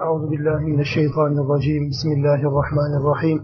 [0.00, 1.90] Euzu billahi mineşşeytanirracim.
[1.90, 3.42] Bismillahirrahmanirrahim.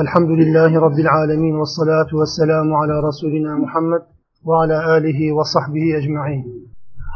[0.00, 4.02] Elhamdülillahi rabbil alamin ve salatu vesselamu ala resulina Muhammed
[4.46, 6.68] ve ala alihi ve sahbihi ecmaîn.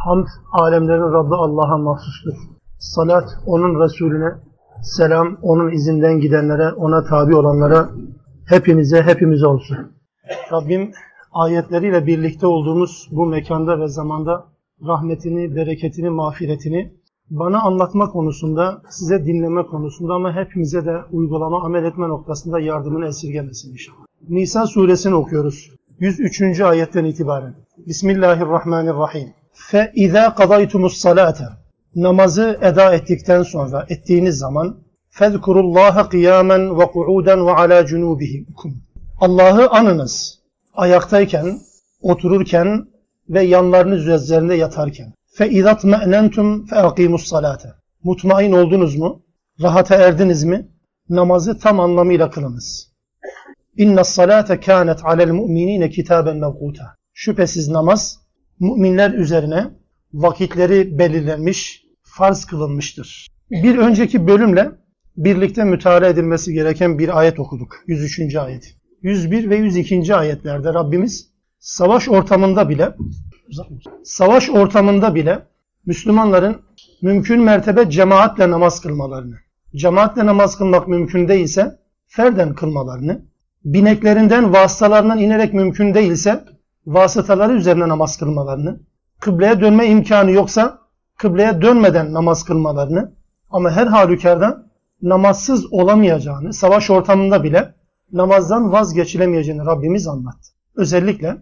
[0.04, 2.34] Hamd alemlerin Rabbi Allah'a mahsustur.
[2.78, 4.30] Salat onun Resulüne,
[4.82, 7.88] selam onun izinden gidenlere, ona tabi olanlara,
[8.48, 9.76] hepinize, hepimize olsun.
[10.52, 10.90] Rabbim
[11.32, 14.44] ayetleriyle birlikte olduğumuz bu mekanda ve zamanda
[14.86, 16.99] rahmetini, bereketini, mağfiretini
[17.30, 23.72] bana anlatma konusunda, size dinleme konusunda ama hepimize de uygulama, amel etme noktasında yardımını esirgemesin
[23.72, 23.98] inşallah.
[24.28, 25.70] Nisa suresini okuyoruz.
[25.98, 26.60] 103.
[26.60, 27.54] ayetten itibaren.
[27.86, 29.28] Bismillahirrahmanirrahim.
[29.52, 31.44] Fe izâ kadaytumus salate.
[31.96, 34.76] Namazı eda ettikten sonra, ettiğiniz zaman
[35.10, 38.72] fezkurullâhe kıyâmen ve ku'uden ve alâ cunûbihikum.
[39.20, 40.40] Allah'ı anınız.
[40.74, 41.58] Ayaktayken,
[42.02, 42.86] otururken
[43.28, 45.12] ve yanlarınız üzerinde yatarken.
[45.39, 47.73] فَاِذَا اطْمَأْنَنْتُمْ فَاَقِيمُوا الصَّلَاةَ
[48.03, 49.23] Mutmain oldunuz mu?
[49.61, 50.67] Rahata erdiniz mi?
[51.09, 52.91] Namazı tam anlamıyla kılınız.
[53.77, 58.19] اِنَّ الصَّلَاةَ كَانَتْ عَلَى الْمُؤْمِنِينَ كِتَابًا مَوْقُوتًا Şüphesiz namaz,
[58.59, 59.67] müminler üzerine
[60.13, 63.27] vakitleri belirlenmiş, farz kılınmıştır.
[63.51, 64.71] Bir önceki bölümle
[65.17, 67.75] birlikte müteala edilmesi gereken bir ayet okuduk.
[67.87, 68.35] 103.
[68.35, 68.75] ayet.
[69.01, 70.15] 101 ve 102.
[70.15, 71.29] ayetlerde Rabbimiz
[71.59, 72.95] savaş ortamında bile
[74.04, 75.46] savaş ortamında bile
[75.86, 76.62] Müslümanların
[77.02, 79.36] mümkün mertebe cemaatle namaz kılmalarını,
[79.76, 83.22] cemaatle namaz kılmak mümkün değilse ferden kılmalarını,
[83.64, 86.44] bineklerinden vasıtalarından inerek mümkün değilse
[86.86, 88.80] vasıtaları üzerine namaz kılmalarını,
[89.20, 90.78] kıbleye dönme imkanı yoksa
[91.16, 93.12] kıbleye dönmeden namaz kılmalarını
[93.50, 94.66] ama her halükarda
[95.02, 97.74] namazsız olamayacağını, savaş ortamında bile
[98.12, 100.48] namazdan vazgeçilemeyeceğini Rabbimiz anlattı.
[100.76, 101.36] Özellikle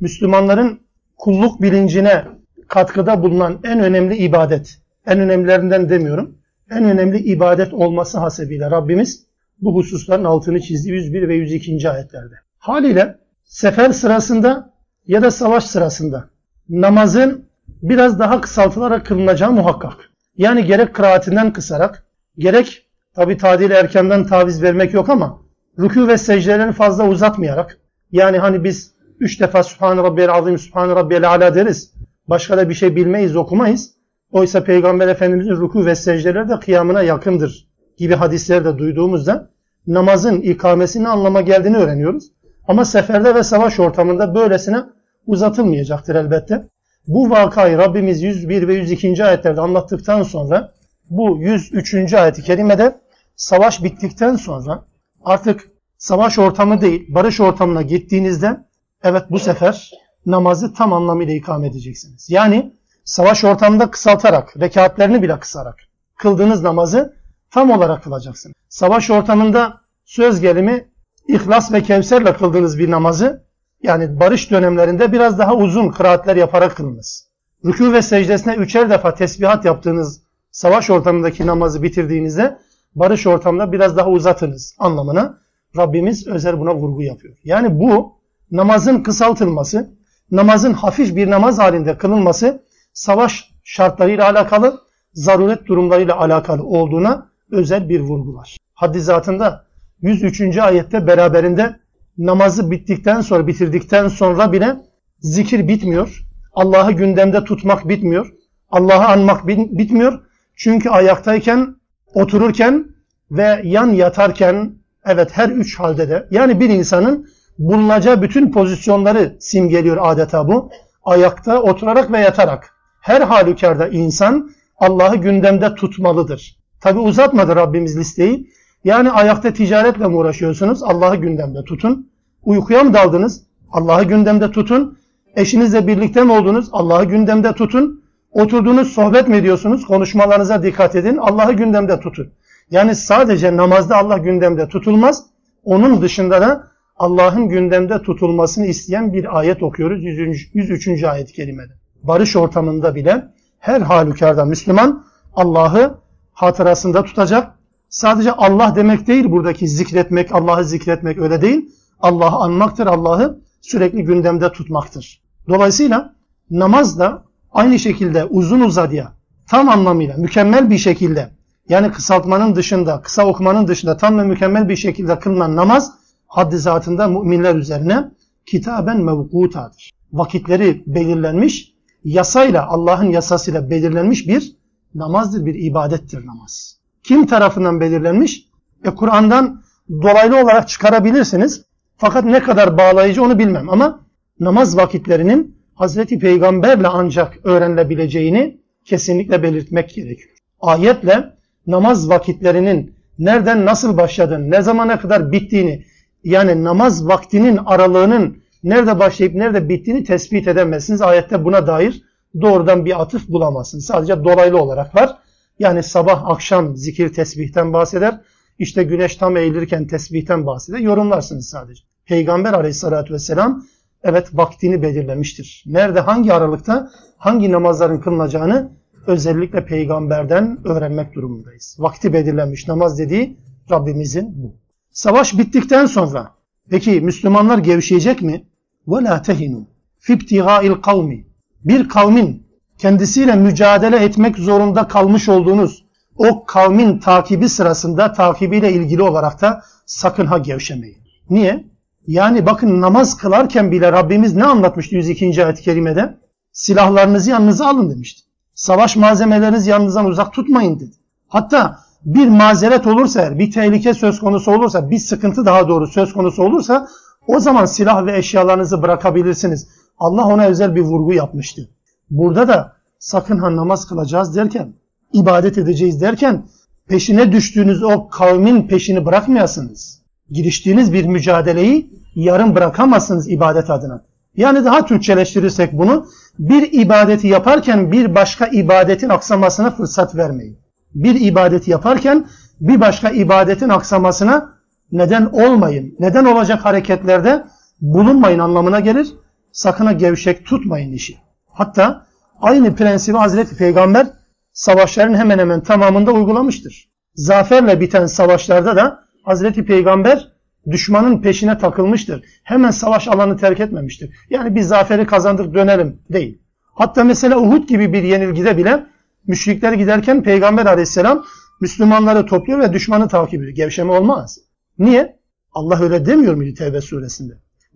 [0.00, 0.80] Müslümanların
[1.16, 2.24] kulluk bilincine
[2.68, 6.38] katkıda bulunan en önemli ibadet, en önemlilerinden demiyorum,
[6.70, 9.26] en önemli ibadet olması hasebiyle Rabbimiz
[9.60, 11.90] bu hususların altını çizdi 101 ve 102.
[11.90, 12.34] ayetlerde.
[12.58, 14.72] Haliyle sefer sırasında
[15.06, 16.28] ya da savaş sırasında
[16.68, 17.48] namazın
[17.82, 20.10] biraz daha kısaltılarak kılınacağı muhakkak.
[20.36, 22.06] Yani gerek kıraatinden kısarak,
[22.38, 25.38] gerek tabi tadil erkenden taviz vermek yok ama
[25.78, 27.78] rükû ve secdeleri fazla uzatmayarak,
[28.12, 31.94] yani hani biz üç defa Subhan Rabbiyel Azim, Subhan Rabbiyel Ala deriz.
[32.28, 33.94] Başka da bir şey bilmeyiz, okumayız.
[34.32, 39.50] Oysa Peygamber Efendimizin rükû ve secdeleri de kıyamına yakındır gibi hadisleri de duyduğumuzda
[39.86, 42.32] namazın ikamesini anlama geldiğini öğreniyoruz.
[42.68, 44.78] Ama seferde ve savaş ortamında böylesine
[45.26, 46.68] uzatılmayacaktır elbette.
[47.06, 49.24] Bu vakayı Rabbimiz 101 ve 102.
[49.24, 50.72] ayetlerde anlattıktan sonra
[51.10, 52.14] bu 103.
[52.14, 53.00] ayeti kerimede
[53.36, 54.84] savaş bittikten sonra
[55.24, 58.64] artık savaş ortamı değil barış ortamına gittiğinizde
[59.04, 59.90] evet bu sefer
[60.26, 62.30] namazı tam anlamıyla ikame edeceksiniz.
[62.30, 62.72] Yani
[63.04, 65.76] savaş ortamında kısaltarak, rekatlerini bile kısarak
[66.16, 67.16] kıldığınız namazı
[67.50, 68.54] tam olarak kılacaksınız.
[68.68, 70.88] Savaş ortamında söz gelimi
[71.28, 73.44] İhlas ve Kevser'le kıldığınız bir namazı
[73.82, 77.28] yani barış dönemlerinde biraz daha uzun kıraatler yaparak kılınız.
[77.64, 80.20] Rükû ve secdesine üçer defa tesbihat yaptığınız
[80.50, 82.58] savaş ortamındaki namazı bitirdiğinizde
[82.94, 85.38] barış ortamında biraz daha uzatınız anlamına
[85.76, 87.36] Rabbimiz özel buna vurgu yapıyor.
[87.44, 88.18] Yani bu
[88.50, 89.90] namazın kısaltılması,
[90.30, 92.62] namazın hafif bir namaz halinde kılınması
[92.92, 94.80] savaş şartlarıyla alakalı,
[95.12, 98.56] zaruret durumlarıyla alakalı olduğuna özel bir vurgu var.
[98.74, 99.64] Haddi zatında
[100.00, 100.58] 103.
[100.58, 101.76] ayette beraberinde
[102.18, 104.76] namazı bittikten sonra, bitirdikten sonra bile
[105.20, 106.24] zikir bitmiyor.
[106.52, 108.34] Allah'ı gündemde tutmak bitmiyor.
[108.70, 110.20] Allah'ı anmak bitmiyor.
[110.56, 111.76] Çünkü ayaktayken,
[112.14, 112.88] otururken
[113.30, 114.74] ve yan yatarken,
[115.04, 117.28] evet her üç halde de, yani bir insanın
[117.58, 120.70] bulunacağı bütün pozisyonları simgeliyor adeta bu.
[121.04, 122.74] Ayakta, oturarak ve yatarak.
[123.00, 126.58] Her halükarda insan Allah'ı gündemde tutmalıdır.
[126.80, 128.50] Tabi uzatmadı Rabbimiz listeyi.
[128.84, 130.82] Yani ayakta ticaretle mi uğraşıyorsunuz?
[130.82, 132.10] Allah'ı gündemde tutun.
[132.42, 133.42] Uykuya mı daldınız?
[133.72, 134.98] Allah'ı gündemde tutun.
[135.36, 136.68] Eşinizle birlikte mi oldunuz?
[136.72, 138.04] Allah'ı gündemde tutun.
[138.32, 139.86] Oturduğunuz sohbet mi ediyorsunuz?
[139.86, 141.16] Konuşmalarınıza dikkat edin.
[141.16, 142.32] Allah'ı gündemde tutun.
[142.70, 145.24] Yani sadece namazda Allah gündemde tutulmaz.
[145.64, 150.50] Onun dışında da Allah'ın gündemde tutulmasını isteyen bir ayet okuyoruz 103.
[150.54, 151.04] 103.
[151.04, 151.72] ayet-i kerimede.
[152.02, 153.24] Barış ortamında bile
[153.58, 155.04] her halükarda Müslüman
[155.34, 155.98] Allah'ı
[156.32, 157.58] hatırasında tutacak.
[157.88, 161.70] Sadece Allah demek değil buradaki zikretmek, Allah'ı zikretmek öyle değil.
[162.00, 165.22] Allah'ı anmaktır, Allah'ı sürekli gündemde tutmaktır.
[165.48, 166.14] Dolayısıyla
[166.50, 169.12] namaz da aynı şekilde uzun uzadıya,
[169.48, 171.30] tam anlamıyla, mükemmel bir şekilde,
[171.68, 175.92] yani kısaltmanın dışında, kısa okumanın dışında tam ve mükemmel bir şekilde kılınan namaz,
[176.34, 178.10] haddi zatında müminler üzerine
[178.46, 179.90] kitaben mevkutadır.
[180.12, 184.56] Vakitleri belirlenmiş, yasayla, Allah'ın yasasıyla belirlenmiş bir
[184.94, 186.78] Namazdır, bir ibadettir namaz.
[187.02, 188.48] Kim tarafından belirlenmiş?
[188.84, 191.64] E Kur'an'dan dolaylı olarak çıkarabilirsiniz.
[191.96, 194.00] Fakat ne kadar bağlayıcı onu bilmem ama
[194.40, 200.36] namaz vakitlerinin Hazreti Peygamberle ancak öğrenilebileceğini kesinlikle belirtmek gerekiyor.
[200.60, 201.34] Ayetle
[201.66, 205.84] namaz vakitlerinin nereden nasıl başladığını, ne zamana kadar bittiğini,
[206.24, 211.02] yani namaz vaktinin aralığının nerede başlayıp nerede bittiğini tespit edemezsiniz.
[211.02, 212.02] Ayette buna dair
[212.40, 213.84] doğrudan bir atıf bulamazsınız.
[213.84, 215.18] Sadece dolaylı olarak var.
[215.58, 218.20] Yani sabah akşam zikir tesbihten bahseder.
[218.58, 220.78] İşte güneş tam eğilirken tesbihten bahseder.
[220.78, 221.82] Yorumlarsınız sadece.
[222.06, 223.64] Peygamber aleyhissalatü vesselam
[224.02, 225.64] evet vaktini belirlemiştir.
[225.66, 228.70] Nerede hangi aralıkta hangi namazların kılınacağını
[229.06, 231.76] özellikle peygamberden öğrenmek durumundayız.
[231.78, 233.36] Vakti belirlenmiş namaz dediği
[233.70, 234.63] Rabbimizin bu.
[234.93, 236.31] Savaş bittikten sonra
[236.69, 238.45] peki Müslümanlar gevşeyecek mi?
[238.87, 239.63] وَلَا تَهِنُوا
[240.01, 241.23] فِي ابْتِغَاءِ الْقَوْمِ
[241.65, 242.47] Bir kavmin
[242.77, 245.85] kendisiyle mücadele etmek zorunda kalmış olduğunuz
[246.17, 250.97] o kavmin takibi sırasında takibiyle ilgili olarak da sakın ha gevşemeyin.
[251.29, 251.65] Niye?
[252.07, 255.45] Yani bakın namaz kılarken bile Rabbimiz ne anlatmıştı 102.
[255.45, 256.17] ayet-i kerimede?
[256.51, 258.21] Silahlarınızı yanınıza alın demişti.
[258.53, 260.95] Savaş malzemelerinizi yanınızdan uzak tutmayın dedi.
[261.27, 266.42] Hatta bir mazeret olursa bir tehlike söz konusu olursa, bir sıkıntı daha doğru söz konusu
[266.42, 266.88] olursa
[267.26, 269.68] o zaman silah ve eşyalarınızı bırakabilirsiniz.
[269.98, 271.68] Allah ona özel bir vurgu yapmıştı.
[272.10, 274.74] Burada da sakın ha namaz kılacağız derken,
[275.12, 276.46] ibadet edeceğiz derken
[276.88, 280.02] peşine düştüğünüz o kavmin peşini bırakmayasınız.
[280.30, 284.04] Giriştiğiniz bir mücadeleyi yarım bırakamazsınız ibadet adına.
[284.36, 286.06] Yani daha Türkçeleştirirsek bunu
[286.38, 290.63] bir ibadeti yaparken bir başka ibadetin aksamasına fırsat vermeyin.
[290.94, 292.26] Bir ibadeti yaparken
[292.60, 294.54] bir başka ibadetin aksamasına
[294.92, 295.96] neden olmayın.
[295.98, 297.44] Neden olacak hareketlerde
[297.80, 299.08] bulunmayın anlamına gelir.
[299.52, 301.16] Sakına gevşek tutmayın işi.
[301.46, 302.06] Hatta
[302.40, 304.06] aynı prensibi Hazreti Peygamber
[304.52, 306.88] savaşların hemen hemen tamamında uygulamıştır.
[307.14, 310.32] Zaferle biten savaşlarda da Hazreti Peygamber
[310.70, 312.24] düşmanın peşine takılmıştır.
[312.42, 314.10] Hemen savaş alanı terk etmemiştir.
[314.30, 316.38] Yani biz zaferi kazandık dönelim değil.
[316.74, 318.86] Hatta mesela Uhud gibi bir yenilgide bile
[319.26, 321.24] müşrikler giderken Peygamber aleyhisselam
[321.60, 323.56] Müslümanları topluyor ve düşmanı takip ediyor.
[323.56, 324.38] Gevşeme olmaz.
[324.78, 325.18] Niye?
[325.52, 327.32] Allah öyle demiyor muydu Tevbe suresinde?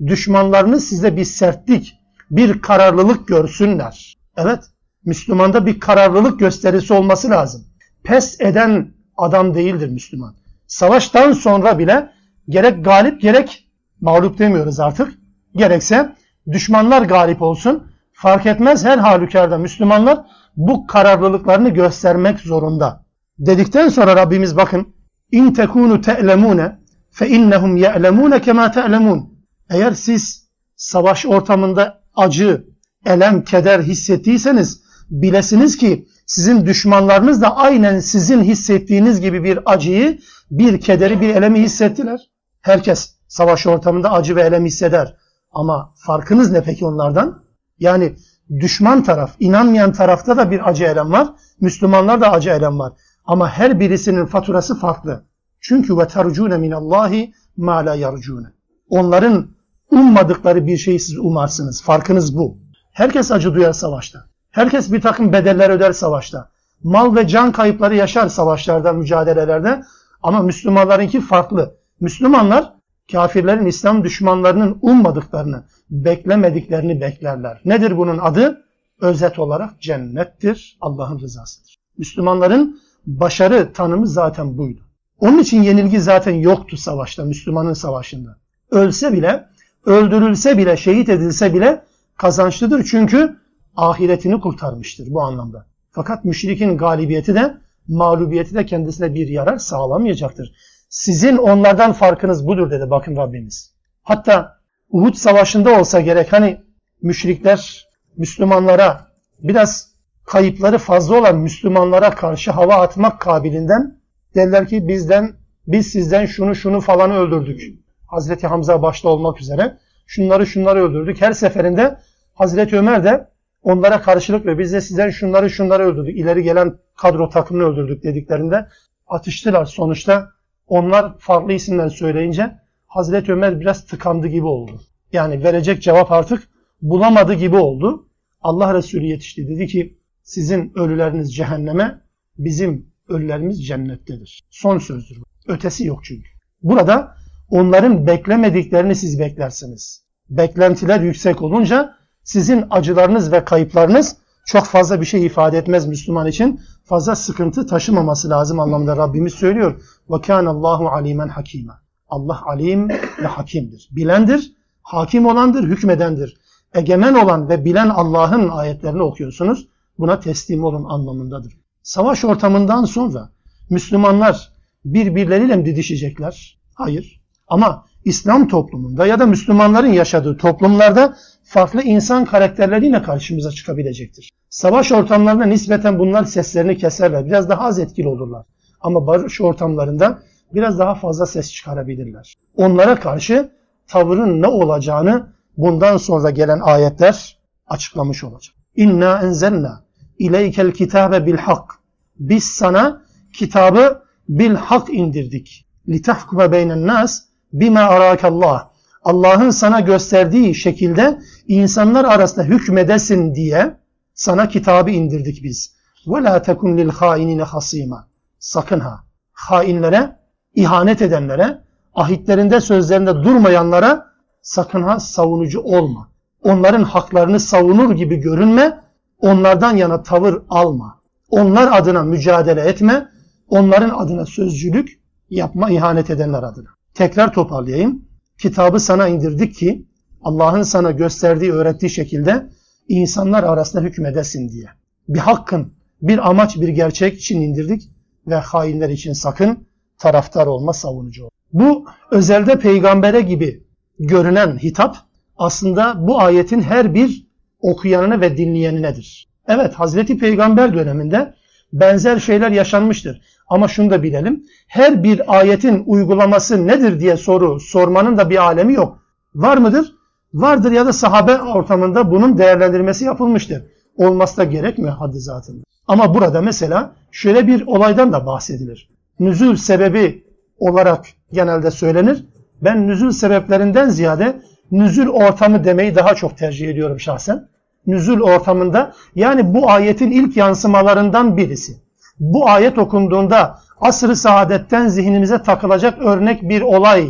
[0.06, 1.94] Düşmanlarınız size bir sertlik,
[2.30, 4.18] bir kararlılık görsünler.
[4.36, 4.60] Evet,
[5.04, 7.64] Müslümanda bir kararlılık gösterisi olması lazım.
[8.04, 10.34] Pes eden adam değildir Müslüman.
[10.66, 12.12] Savaştan sonra bile
[12.48, 13.68] gerek galip gerek
[14.00, 15.14] mağlup demiyoruz artık.
[15.56, 16.16] Gerekse
[16.52, 17.92] düşmanlar galip olsun.
[18.12, 20.18] Fark etmez her halükarda Müslümanlar
[20.58, 23.04] bu kararlılıklarını göstermek zorunda.
[23.38, 24.94] Dedikten sonra Rabbimiz bakın
[25.32, 26.78] in tekunu te'lemune
[27.10, 29.38] fe innehum ye'lemune kema te'lemun.
[29.70, 32.64] Eğer siz savaş ortamında acı,
[33.06, 40.18] elem, keder hissettiyseniz bilesiniz ki sizin düşmanlarınız da aynen sizin hissettiğiniz gibi bir acıyı,
[40.50, 42.30] bir kederi, bir elemi hissettiler.
[42.60, 45.16] Herkes savaş ortamında acı ve elem hisseder.
[45.52, 47.44] Ama farkınız ne peki onlardan?
[47.78, 48.16] Yani
[48.60, 51.28] düşman taraf, inanmayan tarafta da bir acı elem var.
[51.60, 52.92] Müslümanlar da acı elem var.
[53.24, 55.24] Ama her birisinin faturası farklı.
[55.60, 58.46] Çünkü ve tercune minallahi ma la yarcune.
[58.88, 59.46] Onların
[59.90, 61.82] ummadıkları bir şeyi siz umarsınız.
[61.82, 62.58] Farkınız bu.
[62.92, 64.24] Herkes acı duyar savaşta.
[64.50, 66.50] Herkes bir takım bedeller öder savaşta.
[66.82, 69.82] Mal ve can kayıpları yaşar savaşlarda, mücadelelerde.
[70.22, 71.74] Ama Müslümanlarınki farklı.
[72.00, 72.72] Müslümanlar
[73.12, 77.60] kafirlerin, İslam düşmanlarının ummadıklarını, beklemediklerini beklerler.
[77.64, 78.64] Nedir bunun adı?
[79.00, 81.78] Özet olarak cennettir, Allah'ın rızasıdır.
[81.98, 84.80] Müslümanların başarı tanımı zaten buydu.
[85.18, 88.36] Onun için yenilgi zaten yoktu savaşta, Müslümanın savaşında.
[88.70, 89.48] Ölse bile,
[89.84, 91.84] öldürülse bile, şehit edilse bile
[92.16, 92.84] kazançlıdır.
[92.84, 93.36] Çünkü
[93.76, 95.66] ahiretini kurtarmıştır bu anlamda.
[95.90, 97.56] Fakat müşrikin galibiyeti de,
[97.88, 100.52] mağlubiyeti de kendisine bir yarar sağlamayacaktır.
[100.88, 103.74] Sizin onlardan farkınız budur dedi bakın Rabbimiz.
[104.02, 104.58] Hatta
[104.90, 106.60] Uhud savaşında olsa gerek hani
[107.02, 109.06] müşrikler Müslümanlara
[109.38, 109.88] biraz
[110.24, 114.00] kayıpları fazla olan Müslümanlara karşı hava atmak kabilinden
[114.34, 115.32] derler ki bizden
[115.66, 117.62] biz sizden şunu şunu falan öldürdük.
[118.06, 121.20] Hazreti Hamza başta olmak üzere şunları şunları öldürdük.
[121.20, 121.98] Her seferinde
[122.34, 123.28] Hazreti Ömer de
[123.62, 126.18] onlara karşılık ve biz de sizden şunları şunları öldürdük.
[126.18, 128.68] İleri gelen kadro takımını öldürdük dediklerinde
[129.06, 129.64] atıştılar.
[129.64, 130.37] Sonuçta
[130.68, 134.80] onlar farklı isimler söyleyince Hazreti Ömer biraz tıkandı gibi oldu.
[135.12, 136.48] Yani verecek cevap artık
[136.82, 138.08] bulamadı gibi oldu.
[138.40, 139.48] Allah Resulü yetişti.
[139.48, 142.00] Dedi ki sizin ölüleriniz cehenneme,
[142.38, 144.44] bizim ölülerimiz cennettedir.
[144.50, 145.18] Son sözdür.
[145.46, 146.28] Ötesi yok çünkü.
[146.62, 147.14] Burada
[147.50, 150.04] onların beklemediklerini siz beklersiniz.
[150.30, 154.16] Beklentiler yüksek olunca sizin acılarınız ve kayıplarınız
[154.47, 156.61] çok fazla bir şey ifade etmez Müslüman için.
[156.83, 159.81] Fazla sıkıntı taşımaması lazım anlamında Rabbimiz söylüyor.
[160.09, 161.73] وَكَانَ Allahu alimen hakime.
[162.09, 163.89] Allah alim ve hakimdir.
[163.91, 166.37] Bilendir, hakim olandır, hükmedendir.
[166.73, 169.67] Egemen olan ve bilen Allah'ın ayetlerini okuyorsunuz.
[169.99, 171.57] Buna teslim olun anlamındadır.
[171.83, 173.29] Savaş ortamından sonra
[173.69, 174.53] Müslümanlar
[174.85, 176.59] birbirleriyle mi didişecekler?
[176.73, 177.21] Hayır.
[177.47, 184.30] Ama İslam toplumunda ya da Müslümanların yaşadığı toplumlarda farklı insan karakterleriyle karşımıza çıkabilecektir.
[184.50, 187.26] Savaş ortamlarında nispeten bunlar seslerini keserler.
[187.26, 188.46] Biraz daha az etkili olurlar.
[188.80, 190.22] Ama barış ortamlarında
[190.54, 192.34] biraz daha fazla ses çıkarabilirler.
[192.56, 193.50] Onlara karşı
[193.86, 198.54] tavırın ne olacağını bundan sonra gelen ayetler açıklamış olacak.
[198.76, 199.84] İnna enzelna
[200.18, 201.74] ileykel kitabe bil hak.
[202.18, 203.02] Biz sana
[203.32, 205.66] kitabı bil hak indirdik.
[205.88, 208.68] Litahkume beynen nas bima arakallah.
[209.04, 213.76] Allah'ın sana gösterdiği şekilde insanlar arasında hükmedesin diye
[214.14, 215.74] sana kitabı indirdik biz.
[216.06, 218.08] Ve la tekun lil hainine hasima.
[218.38, 219.04] Sakın ha.
[219.32, 220.16] Hainlere,
[220.54, 221.62] ihanet edenlere,
[221.94, 224.06] ahitlerinde sözlerinde durmayanlara
[224.42, 226.08] sakın ha savunucu olma.
[226.42, 228.80] Onların haklarını savunur gibi görünme.
[229.18, 231.00] Onlardan yana tavır alma.
[231.30, 233.08] Onlar adına mücadele etme.
[233.48, 235.00] Onların adına sözcülük
[235.30, 236.77] yapma ihanet edenler adına.
[236.98, 238.04] Tekrar toparlayayım.
[238.38, 239.86] Kitabı sana indirdik ki
[240.22, 242.46] Allah'ın sana gösterdiği, öğrettiği şekilde
[242.88, 244.66] insanlar arasında hükmedesin diye.
[245.08, 247.90] Bir hakkın, bir amaç, bir gerçek için indirdik
[248.26, 249.66] ve hainler için sakın
[249.98, 251.30] taraftar olma, savunucu ol.
[251.52, 253.66] Bu özelde peygambere gibi
[253.98, 254.96] görünen hitap
[255.36, 257.26] aslında bu ayetin her bir
[257.60, 259.28] okuyanına ve dinleyeninedir.
[259.48, 261.34] Evet Hazreti Peygamber döneminde
[261.72, 263.20] benzer şeyler yaşanmıştır.
[263.48, 264.44] Ama şunu da bilelim.
[264.68, 268.98] Her bir ayetin uygulaması nedir diye soru sormanın da bir alemi yok.
[269.34, 269.94] Var mıdır?
[270.34, 273.62] Vardır ya da sahabe ortamında bunun değerlendirmesi yapılmıştır.
[273.96, 275.64] Olması da gerekmiyor haddi zatında.
[275.88, 278.90] Ama burada mesela şöyle bir olaydan da bahsedilir.
[279.20, 280.24] Nüzül sebebi
[280.58, 282.24] olarak genelde söylenir.
[282.62, 287.48] Ben nüzül sebeplerinden ziyade nüzül ortamı demeyi daha çok tercih ediyorum şahsen.
[287.86, 291.76] Nüzül ortamında yani bu ayetin ilk yansımalarından birisi
[292.20, 297.08] bu ayet okunduğunda asr-ı saadetten zihnimize takılacak örnek bir olay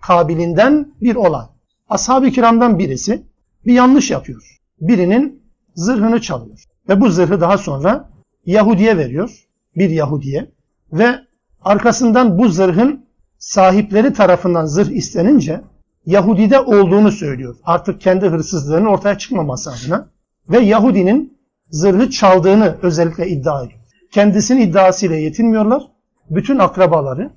[0.00, 1.46] kabilinden bir olay.
[1.88, 3.22] Ashab-ı kiramdan birisi
[3.66, 4.58] bir yanlış yapıyor.
[4.80, 5.42] Birinin
[5.74, 6.64] zırhını çalıyor.
[6.88, 8.10] Ve bu zırhı daha sonra
[8.46, 9.44] Yahudi'ye veriyor.
[9.76, 10.50] Bir Yahudi'ye.
[10.92, 11.14] Ve
[11.62, 13.06] arkasından bu zırhın
[13.38, 15.60] sahipleri tarafından zırh istenince
[16.08, 17.56] Yahudi'de olduğunu söylüyor.
[17.64, 20.08] Artık kendi hırsızlığının ortaya çıkmaması adına.
[20.48, 21.38] Ve Yahudinin
[21.70, 23.78] zırhı çaldığını özellikle iddia ediyor
[24.10, 25.82] kendisinin iddiasıyla yetinmiyorlar.
[26.30, 27.30] Bütün akrabaları,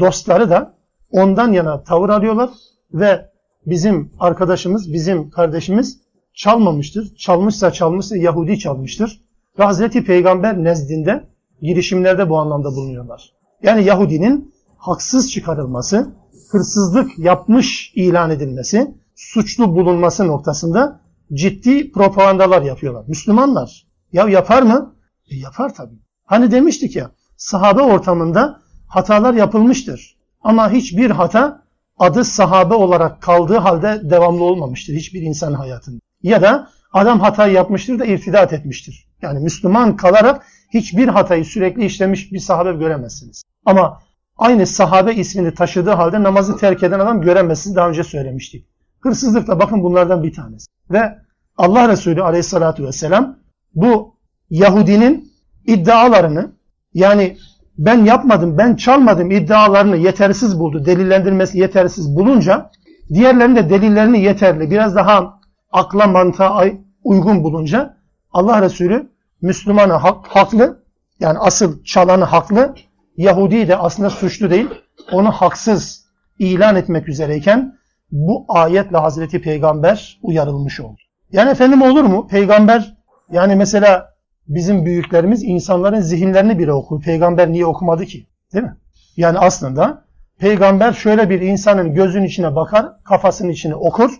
[0.00, 0.74] dostları da
[1.10, 2.50] ondan yana tavır alıyorlar
[2.92, 3.30] ve
[3.66, 6.00] bizim arkadaşımız, bizim kardeşimiz
[6.34, 7.16] çalmamıştır.
[7.16, 9.20] Çalmışsa çalmışsa Yahudi çalmıştır.
[9.58, 11.24] Ve Hazreti Peygamber nezdinde
[11.62, 13.32] girişimlerde bu anlamda bulunuyorlar.
[13.62, 16.10] Yani Yahudinin haksız çıkarılması,
[16.50, 21.00] hırsızlık yapmış ilan edilmesi, suçlu bulunması noktasında
[21.32, 23.04] ciddi propagandalar yapıyorlar.
[23.08, 23.86] Müslümanlar.
[24.12, 24.94] Ya yapar mı?
[25.30, 25.98] E yapar tabii.
[26.24, 30.16] Hani demiştik ya sahabe ortamında hatalar yapılmıştır.
[30.42, 31.62] Ama hiçbir hata
[31.98, 36.00] adı sahabe olarak kaldığı halde devamlı olmamıştır hiçbir insan hayatında.
[36.22, 39.08] Ya da adam hatayı yapmıştır da irtidat etmiştir.
[39.22, 43.42] Yani Müslüman kalarak hiçbir hatayı sürekli işlemiş bir sahabe göremezsiniz.
[43.64, 44.00] Ama
[44.38, 47.76] aynı sahabe ismini taşıdığı halde namazı terk eden adam göremezsiniz.
[47.76, 48.66] Daha önce söylemiştik.
[49.00, 50.66] Hırsızlık da bakın bunlardan bir tanesi.
[50.90, 51.18] Ve
[51.56, 53.36] Allah Resulü aleyhissalatü vesselam
[53.74, 54.14] bu
[54.50, 55.32] Yahudinin
[55.66, 56.52] iddialarını
[56.94, 57.36] yani
[57.78, 60.84] ben yapmadım, ben çalmadım iddialarını yetersiz buldu.
[60.86, 62.70] Delillendirmesi yetersiz bulunca
[63.14, 65.40] diğerlerinin de delillerini yeterli, biraz daha
[65.72, 66.64] akla mantığa
[67.04, 67.96] uygun bulunca
[68.32, 69.08] Allah Resulü
[69.42, 70.82] Müslümanı hak, haklı,
[71.20, 72.74] yani asıl çalanı haklı,
[73.18, 74.68] Yahudi de aslında suçlu değil,
[75.12, 76.04] onu haksız
[76.38, 77.78] ilan etmek üzereyken
[78.12, 80.98] bu ayetle Hazreti Peygamber uyarılmış oldu.
[81.32, 82.26] Yani efendim olur mu?
[82.28, 82.96] Peygamber
[83.32, 84.14] yani mesela
[84.48, 87.02] bizim büyüklerimiz insanların zihinlerini bile okur.
[87.02, 88.26] Peygamber niye okumadı ki?
[88.54, 88.76] Değil mi?
[89.16, 90.04] Yani aslında
[90.38, 94.10] peygamber şöyle bir insanın gözün içine bakar, kafasının içine okur.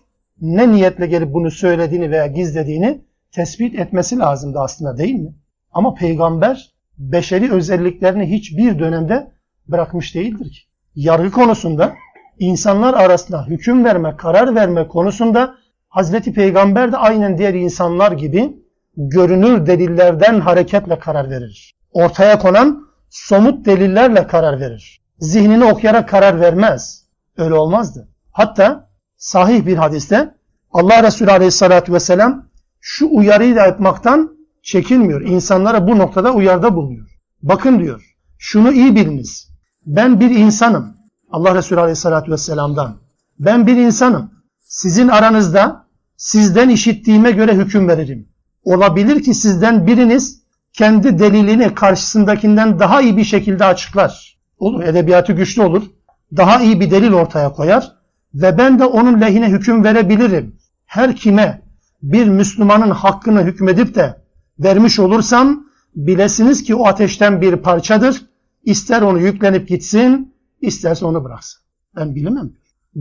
[0.40, 3.00] Ne niyetle gelip bunu söylediğini veya gizlediğini
[3.32, 5.34] tespit etmesi lazımdı aslında değil mi?
[5.72, 9.32] Ama peygamber beşeri özelliklerini hiçbir dönemde
[9.68, 10.60] bırakmış değildir ki.
[10.94, 11.94] Yargı konusunda
[12.38, 15.54] insanlar arasında hüküm verme, karar verme konusunda
[15.88, 18.56] Hazreti Peygamber de aynen diğer insanlar gibi
[18.96, 21.74] görünür delillerden hareketle karar verir.
[21.92, 25.02] Ortaya konan somut delillerle karar verir.
[25.18, 27.04] Zihnini okuyarak karar vermez.
[27.36, 28.08] Öyle olmazdı.
[28.32, 30.34] Hatta sahih bir hadiste
[30.72, 32.48] Allah Resulü Aleyhisselatü Vesselam
[32.80, 35.20] şu uyarıyı da yapmaktan çekinmiyor.
[35.20, 37.08] İnsanlara bu noktada uyarda bulunuyor.
[37.42, 39.48] Bakın diyor, şunu iyi biliniz.
[39.86, 40.94] Ben bir insanım.
[41.30, 42.96] Allah Resulü Aleyhisselatü Vesselam'dan.
[43.38, 44.30] Ben bir insanım.
[44.60, 45.86] Sizin aranızda
[46.16, 48.28] sizden işittiğime göre hüküm veririm.
[48.64, 54.38] Olabilir ki sizden biriniz kendi delilini karşısındakinden daha iyi bir şekilde açıklar.
[54.58, 55.82] Olur, edebiyatı güçlü olur.
[56.36, 57.92] Daha iyi bir delil ortaya koyar
[58.34, 60.56] ve ben de onun lehine hüküm verebilirim.
[60.86, 61.62] Her kime
[62.02, 64.22] bir Müslümanın hakkını hükmedip de
[64.60, 68.22] vermiş olursam bilesiniz ki o ateşten bir parçadır.
[68.64, 71.60] İster onu yüklenip gitsin, isterse onu bıraksın.
[71.96, 72.50] Ben bilemem.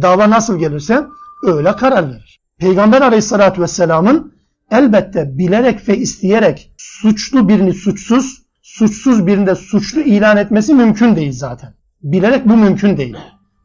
[0.01, 1.05] Dava nasıl gelirse
[1.43, 2.39] öyle karar verir.
[2.57, 4.33] Peygamber aleyhissalatü vesselamın
[4.71, 11.33] elbette bilerek ve isteyerek suçlu birini suçsuz, suçsuz birini de suçlu ilan etmesi mümkün değil
[11.33, 11.73] zaten.
[12.03, 13.17] Bilerek bu mümkün değil.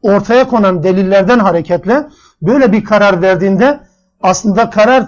[0.02, 2.08] Ortaya konan delillerden hareketle
[2.42, 3.80] böyle bir karar verdiğinde
[4.20, 5.06] aslında karar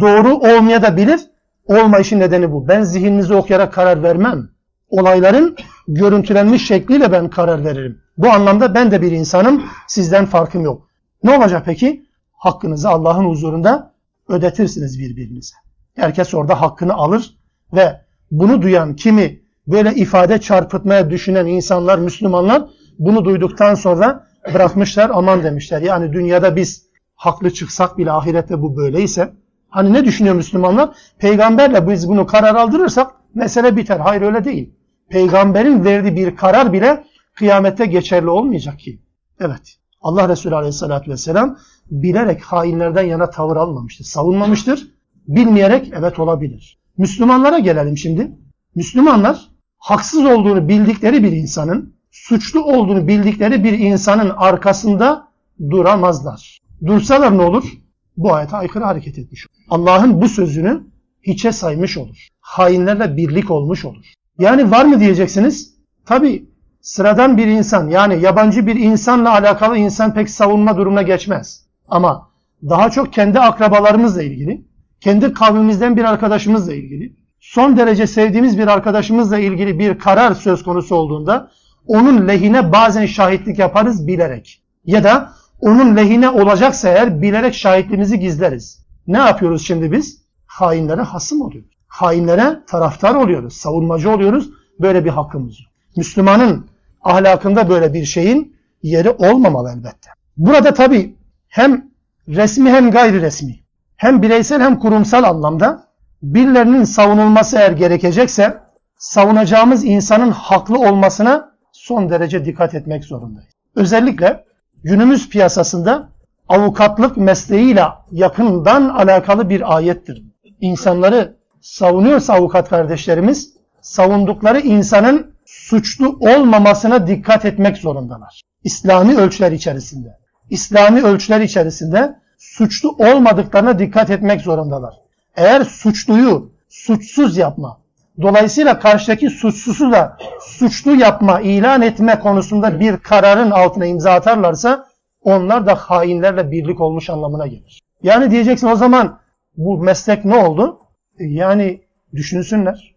[0.00, 1.20] doğru olmayabilir.
[1.66, 2.68] Olmayışın nedeni bu.
[2.68, 4.48] Ben zihninizi okuyarak karar vermem.
[4.88, 5.56] Olayların
[5.88, 8.00] görüntülenmiş şekliyle ben karar veririm.
[8.18, 9.64] Bu anlamda ben de bir insanım.
[9.88, 10.88] Sizden farkım yok.
[11.22, 12.06] Ne olacak peki?
[12.32, 13.94] Hakkınızı Allah'ın huzurunda
[14.28, 15.54] ödetirsiniz birbirinize.
[15.94, 17.38] Herkes orada hakkını alır
[17.72, 22.68] ve bunu duyan kimi böyle ifade çarpıtmaya düşünen insanlar, Müslümanlar
[22.98, 25.82] bunu duyduktan sonra bırakmışlar aman demişler.
[25.82, 29.32] Yani dünyada biz haklı çıksak bile ahirette bu böyleyse
[29.74, 30.90] hani ne düşünüyor Müslümanlar?
[31.18, 34.00] Peygamberle biz bunu karar aldırırsak mesele biter.
[34.00, 34.74] Hayır öyle değil.
[35.08, 37.04] Peygamberin verdiği bir karar bile
[37.34, 39.02] kıyamette geçerli olmayacak ki.
[39.40, 39.76] Evet.
[40.00, 41.58] Allah Resulü Aleyhisselatü Vesselam
[41.90, 44.04] bilerek hainlerden yana tavır almamıştır.
[44.04, 44.94] Savunmamıştır.
[45.28, 46.78] Bilmeyerek evet olabilir.
[46.98, 48.32] Müslümanlara gelelim şimdi.
[48.74, 55.28] Müslümanlar haksız olduğunu bildikleri bir insanın, suçlu olduğunu bildikleri bir insanın arkasında
[55.70, 56.60] duramazlar.
[56.86, 57.83] Dursalar ne olur?
[58.16, 59.64] Bu ayete aykırı hareket etmiş olur.
[59.70, 60.82] Allah'ın bu sözünü
[61.22, 62.28] hiçe saymış olur.
[62.40, 64.12] Hainlerle birlik olmuş olur.
[64.38, 65.74] Yani var mı diyeceksiniz?
[66.06, 66.48] Tabi
[66.80, 71.66] sıradan bir insan yani yabancı bir insanla alakalı insan pek savunma durumuna geçmez.
[71.88, 72.30] Ama
[72.62, 74.64] daha çok kendi akrabalarımızla ilgili,
[75.00, 80.94] kendi kavmimizden bir arkadaşımızla ilgili, son derece sevdiğimiz bir arkadaşımızla ilgili bir karar söz konusu
[80.94, 81.50] olduğunda
[81.86, 84.62] onun lehine bazen şahitlik yaparız bilerek.
[84.84, 88.84] Ya da onun lehine olacaksa eğer bilerek şahitliğimizi gizleriz.
[89.06, 90.20] Ne yapıyoruz şimdi biz?
[90.46, 91.70] Hainlere hasım oluyoruz.
[91.86, 94.50] Hainlere taraftar oluyoruz, savunmacı oluyoruz.
[94.80, 95.70] Böyle bir hakkımız yok.
[95.96, 96.66] Müslümanın
[97.02, 100.10] ahlakında böyle bir şeyin yeri olmamalı elbette.
[100.36, 101.16] Burada tabi
[101.48, 101.90] hem
[102.28, 103.60] resmi hem gayri resmi,
[103.96, 105.84] hem bireysel hem kurumsal anlamda
[106.22, 108.60] birilerinin savunulması eğer gerekecekse
[108.96, 113.50] savunacağımız insanın haklı olmasına son derece dikkat etmek zorundayız.
[113.76, 114.44] Özellikle
[114.84, 116.08] günümüz piyasasında
[116.48, 120.22] avukatlık mesleğiyle yakından alakalı bir ayettir.
[120.60, 128.42] İnsanları savunuyorsa avukat kardeşlerimiz savundukları insanın suçlu olmamasına dikkat etmek zorundalar.
[128.64, 130.18] İslami ölçüler içerisinde.
[130.50, 134.94] İslami ölçüler içerisinde suçlu olmadıklarına dikkat etmek zorundalar.
[135.36, 137.80] Eğer suçluyu suçsuz yapma,
[138.22, 144.86] dolayısıyla karşıdaki suçsuzu da suçlu yapma, ilan etme konusunda bir kararın altına imza atarlarsa
[145.22, 147.80] onlar da hainlerle birlik olmuş anlamına gelir.
[148.02, 149.18] Yani diyeceksin o zaman
[149.56, 150.78] bu meslek ne oldu?
[151.18, 151.80] Yani
[152.14, 152.94] düşünsünler.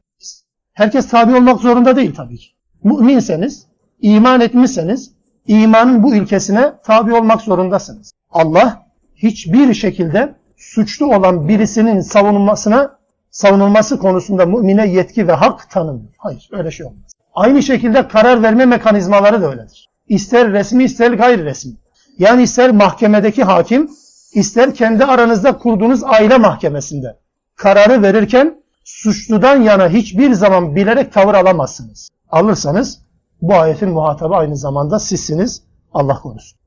[0.73, 2.47] Herkes tabi olmak zorunda değil tabii ki.
[2.83, 3.67] Müminseniz,
[4.01, 5.11] iman etmişseniz
[5.47, 8.11] imanın bu ilkesine tabi olmak zorundasınız.
[8.29, 12.97] Allah hiçbir şekilde suçlu olan birisinin savunulmasına
[13.31, 16.13] savunulması konusunda mümine yetki ve hak tanımıyor.
[16.17, 17.11] Hayır öyle şey olmaz.
[17.33, 19.89] Aynı şekilde karar verme mekanizmaları da öyledir.
[20.07, 21.73] İster resmi ister gayri resmi.
[22.19, 23.91] Yani ister mahkemedeki hakim,
[24.33, 27.17] ister kendi aranızda kurduğunuz aile mahkemesinde
[27.55, 32.09] kararı verirken suçludan yana hiçbir zaman bilerek tavır alamazsınız.
[32.29, 32.99] Alırsanız
[33.41, 35.63] bu ayetin muhatabı aynı zamanda sizsiniz.
[35.93, 36.57] Allah korusun.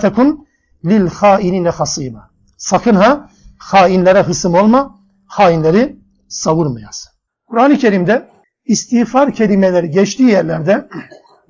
[0.00, 0.46] Tekun
[0.84, 2.30] lil hainine hasima.
[2.56, 5.96] Sakın ha hainlere hısım olma, hainleri
[6.34, 7.12] savurmayasın.
[7.46, 8.28] Kur'an-ı Kerim'de
[8.64, 10.88] istiğfar kelimeleri geçtiği yerlerde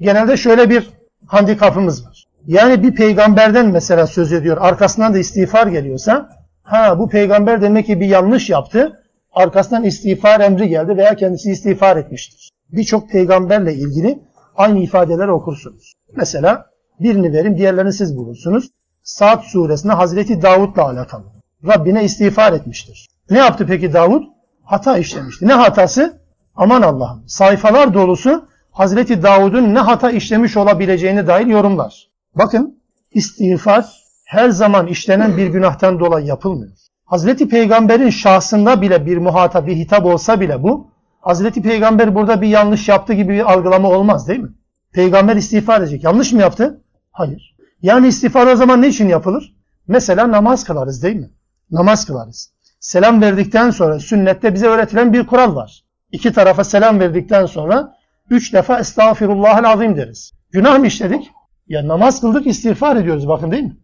[0.01, 0.91] genelde şöyle bir
[1.27, 2.25] handikapımız var.
[2.47, 6.29] Yani bir peygamberden mesela söz ediyor, arkasından da istiğfar geliyorsa,
[6.63, 9.01] ha bu peygamber demek ki bir yanlış yaptı,
[9.33, 12.51] arkasından istiğfar emri geldi veya kendisi istiğfar etmiştir.
[12.73, 14.19] Birçok peygamberle ilgili
[14.57, 15.95] aynı ifadeleri okursunuz.
[16.17, 16.67] Mesela
[17.01, 18.71] birini verin, diğerlerini siz bulursunuz.
[19.03, 21.25] Saat suresinde Hazreti Davud'la alakalı.
[21.67, 23.09] Rabbine istiğfar etmiştir.
[23.31, 24.23] Ne yaptı peki Davud?
[24.65, 25.49] Hata işlemişti.
[25.49, 26.21] Ne hatası?
[26.57, 27.25] Aman Allah'ım.
[27.27, 32.09] Sayfalar dolusu Hazreti Davud'un ne hata işlemiş olabileceğini dair yorumlar.
[32.35, 32.79] Bakın
[33.11, 36.73] istiğfar her zaman işlenen bir günahtan dolayı yapılmıyor.
[37.05, 42.49] Hazreti Peygamber'in şahsında bile bir muhatap, bir hitap olsa bile bu, Hazreti Peygamber burada bir
[42.49, 44.53] yanlış yaptı gibi bir algılama olmaz değil mi?
[44.93, 46.05] Peygamber istiğfar edecek.
[46.05, 46.81] Yanlış mı yaptı?
[47.11, 47.57] Hayır.
[47.83, 49.57] Yani istiğfar o zaman ne için yapılır?
[49.89, 51.31] Mesela namaz kılarız değil mi?
[51.71, 52.54] Namaz kılarız.
[52.85, 55.85] Selam verdikten sonra sünnette bize öğretilen bir kural var.
[56.13, 57.97] İki tarafa selam verdikten sonra
[58.31, 60.33] üç defa estağfirullahal azim deriz.
[60.53, 61.31] Günah mı işledik?
[61.69, 63.77] Ya namaz kıldık istiğfar ediyoruz bakın değil mi?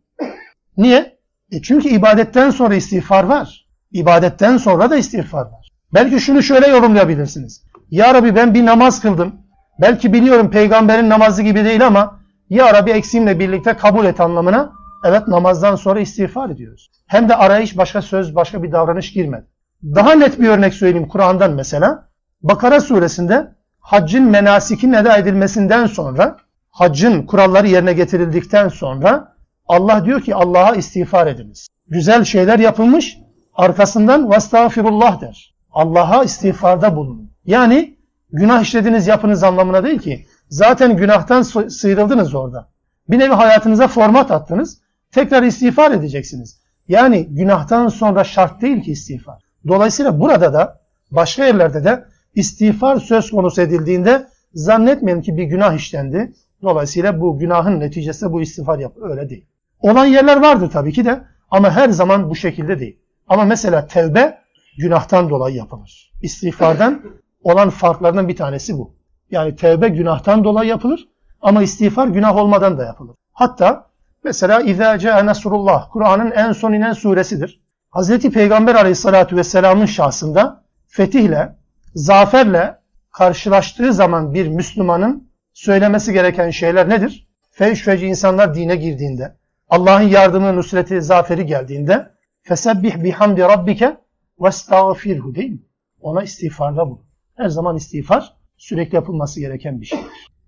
[0.77, 1.19] Niye?
[1.53, 3.67] E çünkü ibadetten sonra istiğfar var.
[3.93, 5.73] İbadetten sonra da istiğfar var.
[5.95, 7.63] Belki şunu şöyle yorumlayabilirsiniz.
[7.91, 9.35] Ya Rabbi ben bir namaz kıldım.
[9.81, 14.73] Belki biliyorum peygamberin namazı gibi değil ama Ya Rabbi eksiğimle birlikte kabul et anlamına.
[15.05, 16.91] Evet namazdan sonra istiğfar ediyoruz.
[17.07, 19.47] Hem de araya hiç başka söz, başka bir davranış girmedi.
[19.83, 22.09] Daha net bir örnek söyleyeyim Kur'an'dan mesela.
[22.43, 26.37] Bakara suresinde haccın menasikin eda edilmesinden sonra,
[26.71, 29.37] haccın kuralları yerine getirildikten sonra
[29.67, 31.69] Allah diyor ki Allah'a istiğfar ediniz.
[31.89, 33.19] Güzel şeyler yapılmış,
[33.55, 35.55] arkasından vestağfirullah der.
[35.73, 37.31] Allah'a istiğfarda bulunun.
[37.45, 37.97] Yani
[38.33, 40.27] günah işlediniz yapınız anlamına değil ki.
[40.49, 42.69] Zaten günahtan sıyrıldınız orada.
[43.09, 44.81] Bir nevi hayatınıza format attınız.
[45.13, 46.61] Tekrar istiğfar edeceksiniz.
[46.89, 49.43] Yani günahtan sonra şart değil ki istiğfar.
[49.69, 56.33] Dolayısıyla burada da başka yerlerde de istiğfar söz konusu edildiğinde zannetmeyin ki bir günah işlendi.
[56.63, 58.93] Dolayısıyla bu günahın neticesi bu istiğfar yap.
[59.03, 59.47] Öyle değil.
[59.81, 62.99] Olan yerler vardır tabii ki de ama her zaman bu şekilde değil.
[63.29, 64.39] Ama mesela tevbe
[64.79, 66.13] günahtan dolayı yapılır.
[66.23, 67.03] İstiğfardan
[67.43, 68.95] olan farklarından bir tanesi bu.
[69.31, 71.09] Yani tevbe günahtan dolayı yapılır
[71.43, 73.17] ama istiğfar günah olmadan da yapılır.
[73.33, 73.90] Hatta
[74.25, 77.61] mesela İzâ câe nasrullah Kur'an'ın en son inen suresidir.
[77.91, 81.57] Hazreti Peygamber aleyhissalatu vesselamın şahsında fetihle,
[81.95, 82.79] zaferle
[83.13, 87.29] karşılaştığı zaman bir Müslümanın söylemesi gereken şeyler nedir?
[87.51, 89.37] Fevş feci insanlar dine girdiğinde,
[89.69, 92.11] Allah'ın yardımı, nusreti, zaferi geldiğinde
[92.43, 93.97] fesebbih bihamdi rabbike
[94.41, 95.63] vestağfirhu değil mi?
[96.01, 97.05] Ona istiğfarda bulun.
[97.37, 99.99] Her zaman istiğfar sürekli yapılması gereken bir şey.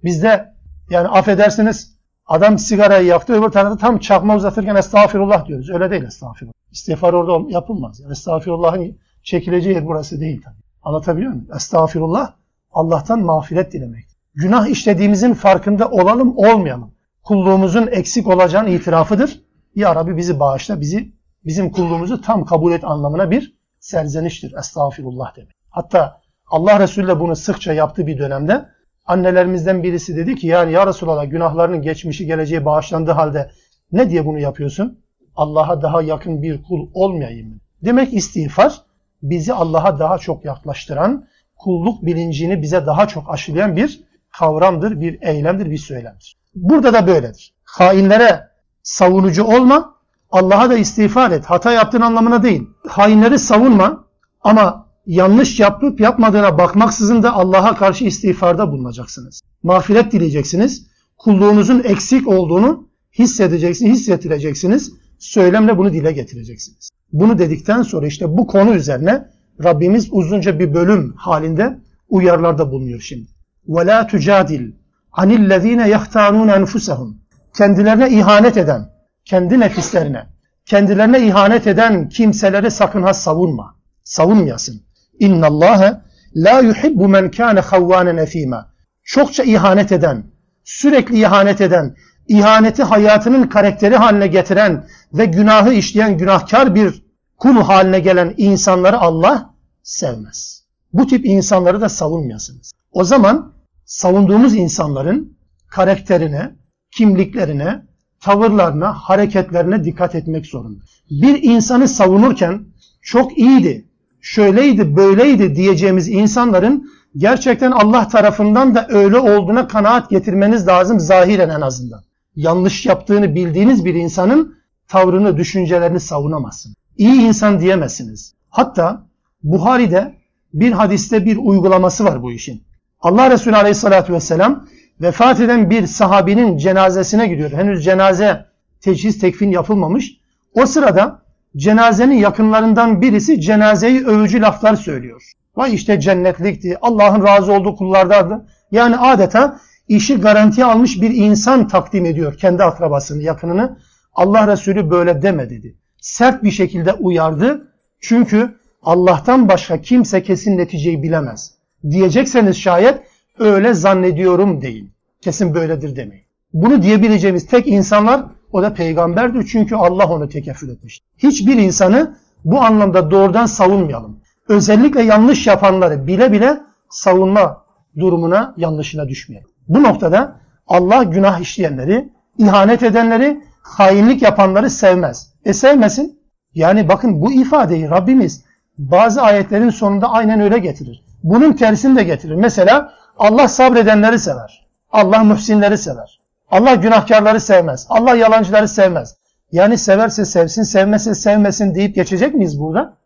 [0.04, 0.54] Bizde
[0.90, 1.91] yani affedersiniz
[2.26, 5.70] adam sigarayı yaktı öbür tarafta tam çakma uzatırken estağfirullah diyoruz.
[5.70, 6.52] Öyle değil estağfirullah.
[6.70, 8.00] İstiğfar orada yapılmaz.
[8.00, 10.62] Yani estağfirullahın çekileceği yer burası değil tabii.
[10.82, 11.48] Anlatabiliyor muyum?
[11.56, 12.32] Estağfirullah
[12.72, 14.04] Allah'tan mağfiret dilemek.
[14.34, 16.94] Günah işlediğimizin farkında olalım olmayalım.
[17.22, 19.42] Kulluğumuzun eksik olacağının itirafıdır.
[19.74, 21.12] Ya Rabbi bizi bağışla, bizi
[21.44, 24.54] bizim kulluğumuzu tam kabul et anlamına bir serzeniştir.
[24.58, 25.54] Estağfirullah demek.
[25.70, 28.68] Hatta Allah Resulü de bunu sıkça yaptığı bir dönemde
[29.12, 33.50] annelerimizden birisi dedi ki yani ya Resulallah günahlarının geçmişi geleceği bağışlandığı halde
[33.92, 34.98] ne diye bunu yapıyorsun?
[35.36, 37.60] Allah'a daha yakın bir kul olmayayım?
[37.84, 38.82] Demek istiğfar
[39.22, 44.00] bizi Allah'a daha çok yaklaştıran, kulluk bilincini bize daha çok aşılayan bir
[44.38, 46.36] kavramdır, bir eylemdir, bir söylemdir.
[46.54, 47.54] Burada da böyledir.
[47.64, 48.48] Hainlere
[48.82, 49.94] savunucu olma,
[50.30, 51.44] Allah'a da istiğfar et.
[51.44, 52.68] Hata yaptığın anlamına değil.
[52.88, 54.04] Hainleri savunma
[54.40, 59.41] ama yanlış yapıp yapmadığına bakmaksızın da Allah'a karşı istiğfarda bulunacaksınız.
[59.63, 60.87] Mağfiret dileyeceksiniz.
[61.17, 62.87] Kulluğunuzun eksik olduğunu
[63.19, 64.93] hissedeceksiniz, hissettireceksiniz.
[65.19, 66.89] Söylemle bunu dile getireceksiniz.
[67.13, 69.27] Bunu dedikten sonra işte bu konu üzerine
[69.63, 73.29] Rabbimiz uzunca bir bölüm halinde uyarlarda bulunuyor şimdi.
[73.67, 74.71] وَلَا تُجَادِلْ
[75.13, 77.13] عَنِ الَّذ۪ينَ يَخْتَانُونَ اَنْفُسَهُمْ
[77.57, 78.89] Kendilerine ihanet eden,
[79.25, 80.23] kendi nefislerine,
[80.65, 83.75] kendilerine ihanet eden kimseleri sakın ha savunma.
[84.03, 84.81] Savunmayasın.
[85.18, 86.02] İnna Allah
[86.36, 88.72] la yuhibbu men kana havvanen efima.
[89.04, 90.24] Çokça ihanet eden,
[90.64, 91.96] sürekli ihanet eden,
[92.28, 97.02] ihaneti hayatının karakteri haline getiren ve günahı işleyen günahkar bir
[97.38, 100.64] kul haline gelen insanları Allah sevmez.
[100.92, 102.72] Bu tip insanları da savunmayasınız.
[102.92, 103.52] O zaman
[103.84, 106.56] savunduğumuz insanların karakterine,
[106.90, 107.82] kimliklerine,
[108.20, 110.80] tavırlarına, hareketlerine dikkat etmek zorunda.
[111.10, 112.64] Bir insanı savunurken
[113.02, 113.88] çok iyiydi,
[114.22, 121.60] şöyleydi, böyleydi diyeceğimiz insanların gerçekten Allah tarafından da öyle olduğuna kanaat getirmeniz lazım zahiren en
[121.60, 122.02] azından.
[122.36, 124.54] Yanlış yaptığını bildiğiniz bir insanın
[124.88, 126.76] tavrını, düşüncelerini savunamazsınız.
[126.96, 128.34] İyi insan diyemezsiniz.
[128.50, 129.06] Hatta
[129.42, 130.14] Buhari'de
[130.54, 132.62] bir hadiste bir uygulaması var bu işin.
[133.00, 134.66] Allah Resulü Aleyhisselatü Vesselam
[135.00, 137.52] vefat eden bir sahabinin cenazesine gidiyor.
[137.52, 138.46] Henüz cenaze
[138.80, 140.16] teçhiz tekfin yapılmamış.
[140.54, 141.21] O sırada
[141.56, 145.32] cenazenin yakınlarından birisi cenazeyi övücü laflar söylüyor.
[145.56, 148.46] Vay işte cennetlikti, Allah'ın razı olduğu kullardandı.
[148.70, 153.78] Yani adeta işi garantiye almış bir insan takdim ediyor kendi akrabasını, yakınını.
[154.14, 155.76] Allah Resulü böyle deme dedi.
[156.00, 157.72] Sert bir şekilde uyardı.
[158.00, 161.54] Çünkü Allah'tan başka kimse kesin neticeyi bilemez.
[161.90, 163.00] Diyecekseniz şayet
[163.38, 164.92] öyle zannediyorum deyin.
[165.20, 166.24] Kesin böyledir demeyin.
[166.52, 169.46] Bunu diyebileceğimiz tek insanlar o da peygamberdir.
[169.46, 171.00] Çünkü Allah onu tekeffül etmiş.
[171.18, 174.20] Hiçbir insanı Bu anlamda doğrudan savunmayalım.
[174.48, 176.60] Özellikle yanlış yapanları bile bile
[176.90, 177.64] savunma
[177.98, 179.48] durumuna yanlışına düşmeyelim.
[179.68, 185.32] Bu noktada Allah günah işleyenleri, ihanet edenleri, hainlik yapanları sevmez.
[185.44, 186.18] E sevmesin.
[186.54, 188.44] Yani bakın bu ifadeyi Rabbimiz
[188.78, 191.04] bazı ayetlerin sonunda aynen öyle getirir.
[191.22, 192.34] Bunun tersini de getirir.
[192.34, 194.66] Mesela Allah sabredenleri sever.
[194.90, 196.20] Allah muhsinleri sever.
[196.52, 197.86] Allah günahkarları sevmez.
[197.88, 199.16] Allah yalancıları sevmez.
[199.52, 202.96] Yani severse sevsin, sevmezse sevmesin deyip geçecek miyiz burada?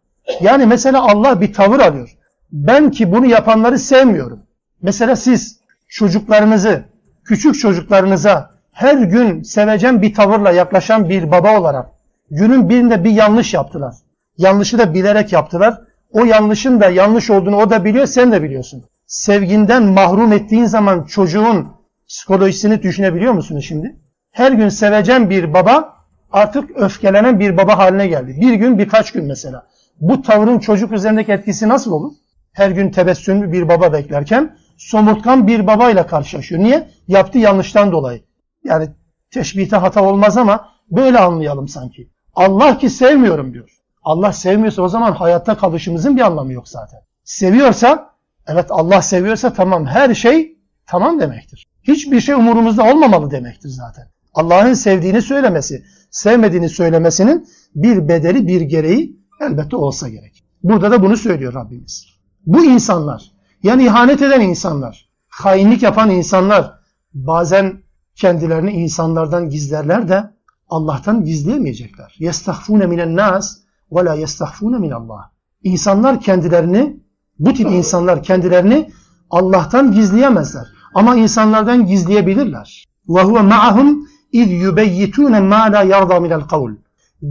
[0.40, 2.16] Yani mesela Allah bir tavır alıyor.
[2.52, 4.40] Ben ki bunu yapanları sevmiyorum.
[4.82, 6.84] Mesela siz çocuklarınızı,
[7.24, 11.86] küçük çocuklarınıza her gün sevecen bir tavırla yaklaşan bir baba olarak
[12.30, 13.94] günün birinde bir yanlış yaptılar.
[14.38, 15.80] Yanlışı da bilerek yaptılar.
[16.12, 18.84] O yanlışın da yanlış olduğunu o da biliyor, sen de biliyorsun.
[19.06, 21.76] Sevginden mahrum ettiğin zaman çocuğun
[22.08, 23.96] psikolojisini düşünebiliyor musunuz şimdi?
[24.32, 25.96] Her gün sevecen bir baba
[26.32, 28.38] artık öfkelenen bir baba haline geldi.
[28.40, 29.66] Bir gün birkaç gün mesela.
[30.00, 32.12] Bu tavrın çocuk üzerindeki etkisi nasıl olur?
[32.52, 36.62] Her gün tebessümlü bir baba beklerken somurtkan bir babayla karşılaşıyor.
[36.62, 36.88] Niye?
[37.08, 38.22] Yaptığı yanlıştan dolayı.
[38.64, 38.88] Yani
[39.30, 42.10] teşbihte hata olmaz ama böyle anlayalım sanki.
[42.34, 43.70] Allah ki sevmiyorum diyor.
[44.02, 47.00] Allah sevmiyorsa o zaman hayatta kalışımızın bir anlamı yok zaten.
[47.24, 48.10] Seviyorsa,
[48.46, 51.66] evet Allah seviyorsa tamam her şey tamam demektir.
[51.88, 54.08] Hiçbir şey umurumuzda olmamalı demektir zaten.
[54.34, 60.44] Allah'ın sevdiğini söylemesi, sevmediğini söylemesinin bir bedeli, bir gereği elbette olsa gerek.
[60.62, 62.06] Burada da bunu söylüyor Rabbimiz.
[62.46, 66.78] Bu insanlar, yani ihanet eden insanlar, hainlik yapan insanlar
[67.14, 67.82] bazen
[68.14, 70.30] kendilerini insanlardan gizlerler de
[70.68, 72.16] Allah'tan gizleyemeyecekler.
[72.18, 73.58] Yestahfune minen nas
[73.92, 75.32] ve la yestahfune min Allah.
[75.62, 77.00] İnsanlar kendilerini,
[77.38, 78.90] bu tip insanlar kendilerini
[79.30, 80.75] Allah'tan gizleyemezler.
[80.96, 82.84] Ama insanlardan gizleyebilirler.
[83.08, 86.70] Ve huve ma'ahum iz yubeyyitune ma la yarda minel kavl.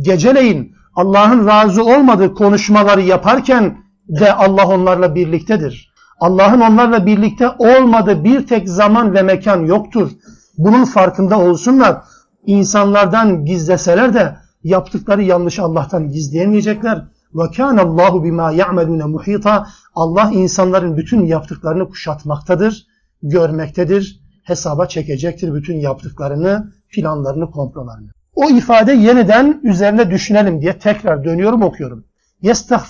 [0.02, 3.78] Geceleyin Allah'ın razı olmadığı konuşmaları yaparken
[4.10, 5.94] de Allah onlarla birliktedir.
[6.20, 10.12] Allah'ın onlarla birlikte olmadığı bir tek zaman ve mekan yoktur.
[10.58, 11.98] Bunun farkında olsunlar.
[12.46, 17.06] İnsanlardan gizleseler de yaptıkları yanlışı Allah'tan gizleyemeyecekler.
[17.36, 19.68] Ve kana Allahu bima ya'malun muhita.
[19.96, 22.88] Allah insanların bütün yaptıklarını kuşatmaktadır,
[23.30, 28.10] görmektedir, hesaba çekecektir bütün yaptıklarını, planlarını, komplolarını.
[28.36, 32.06] O ifade yeniden üzerine düşünelim diye tekrar dönüyorum okuyorum.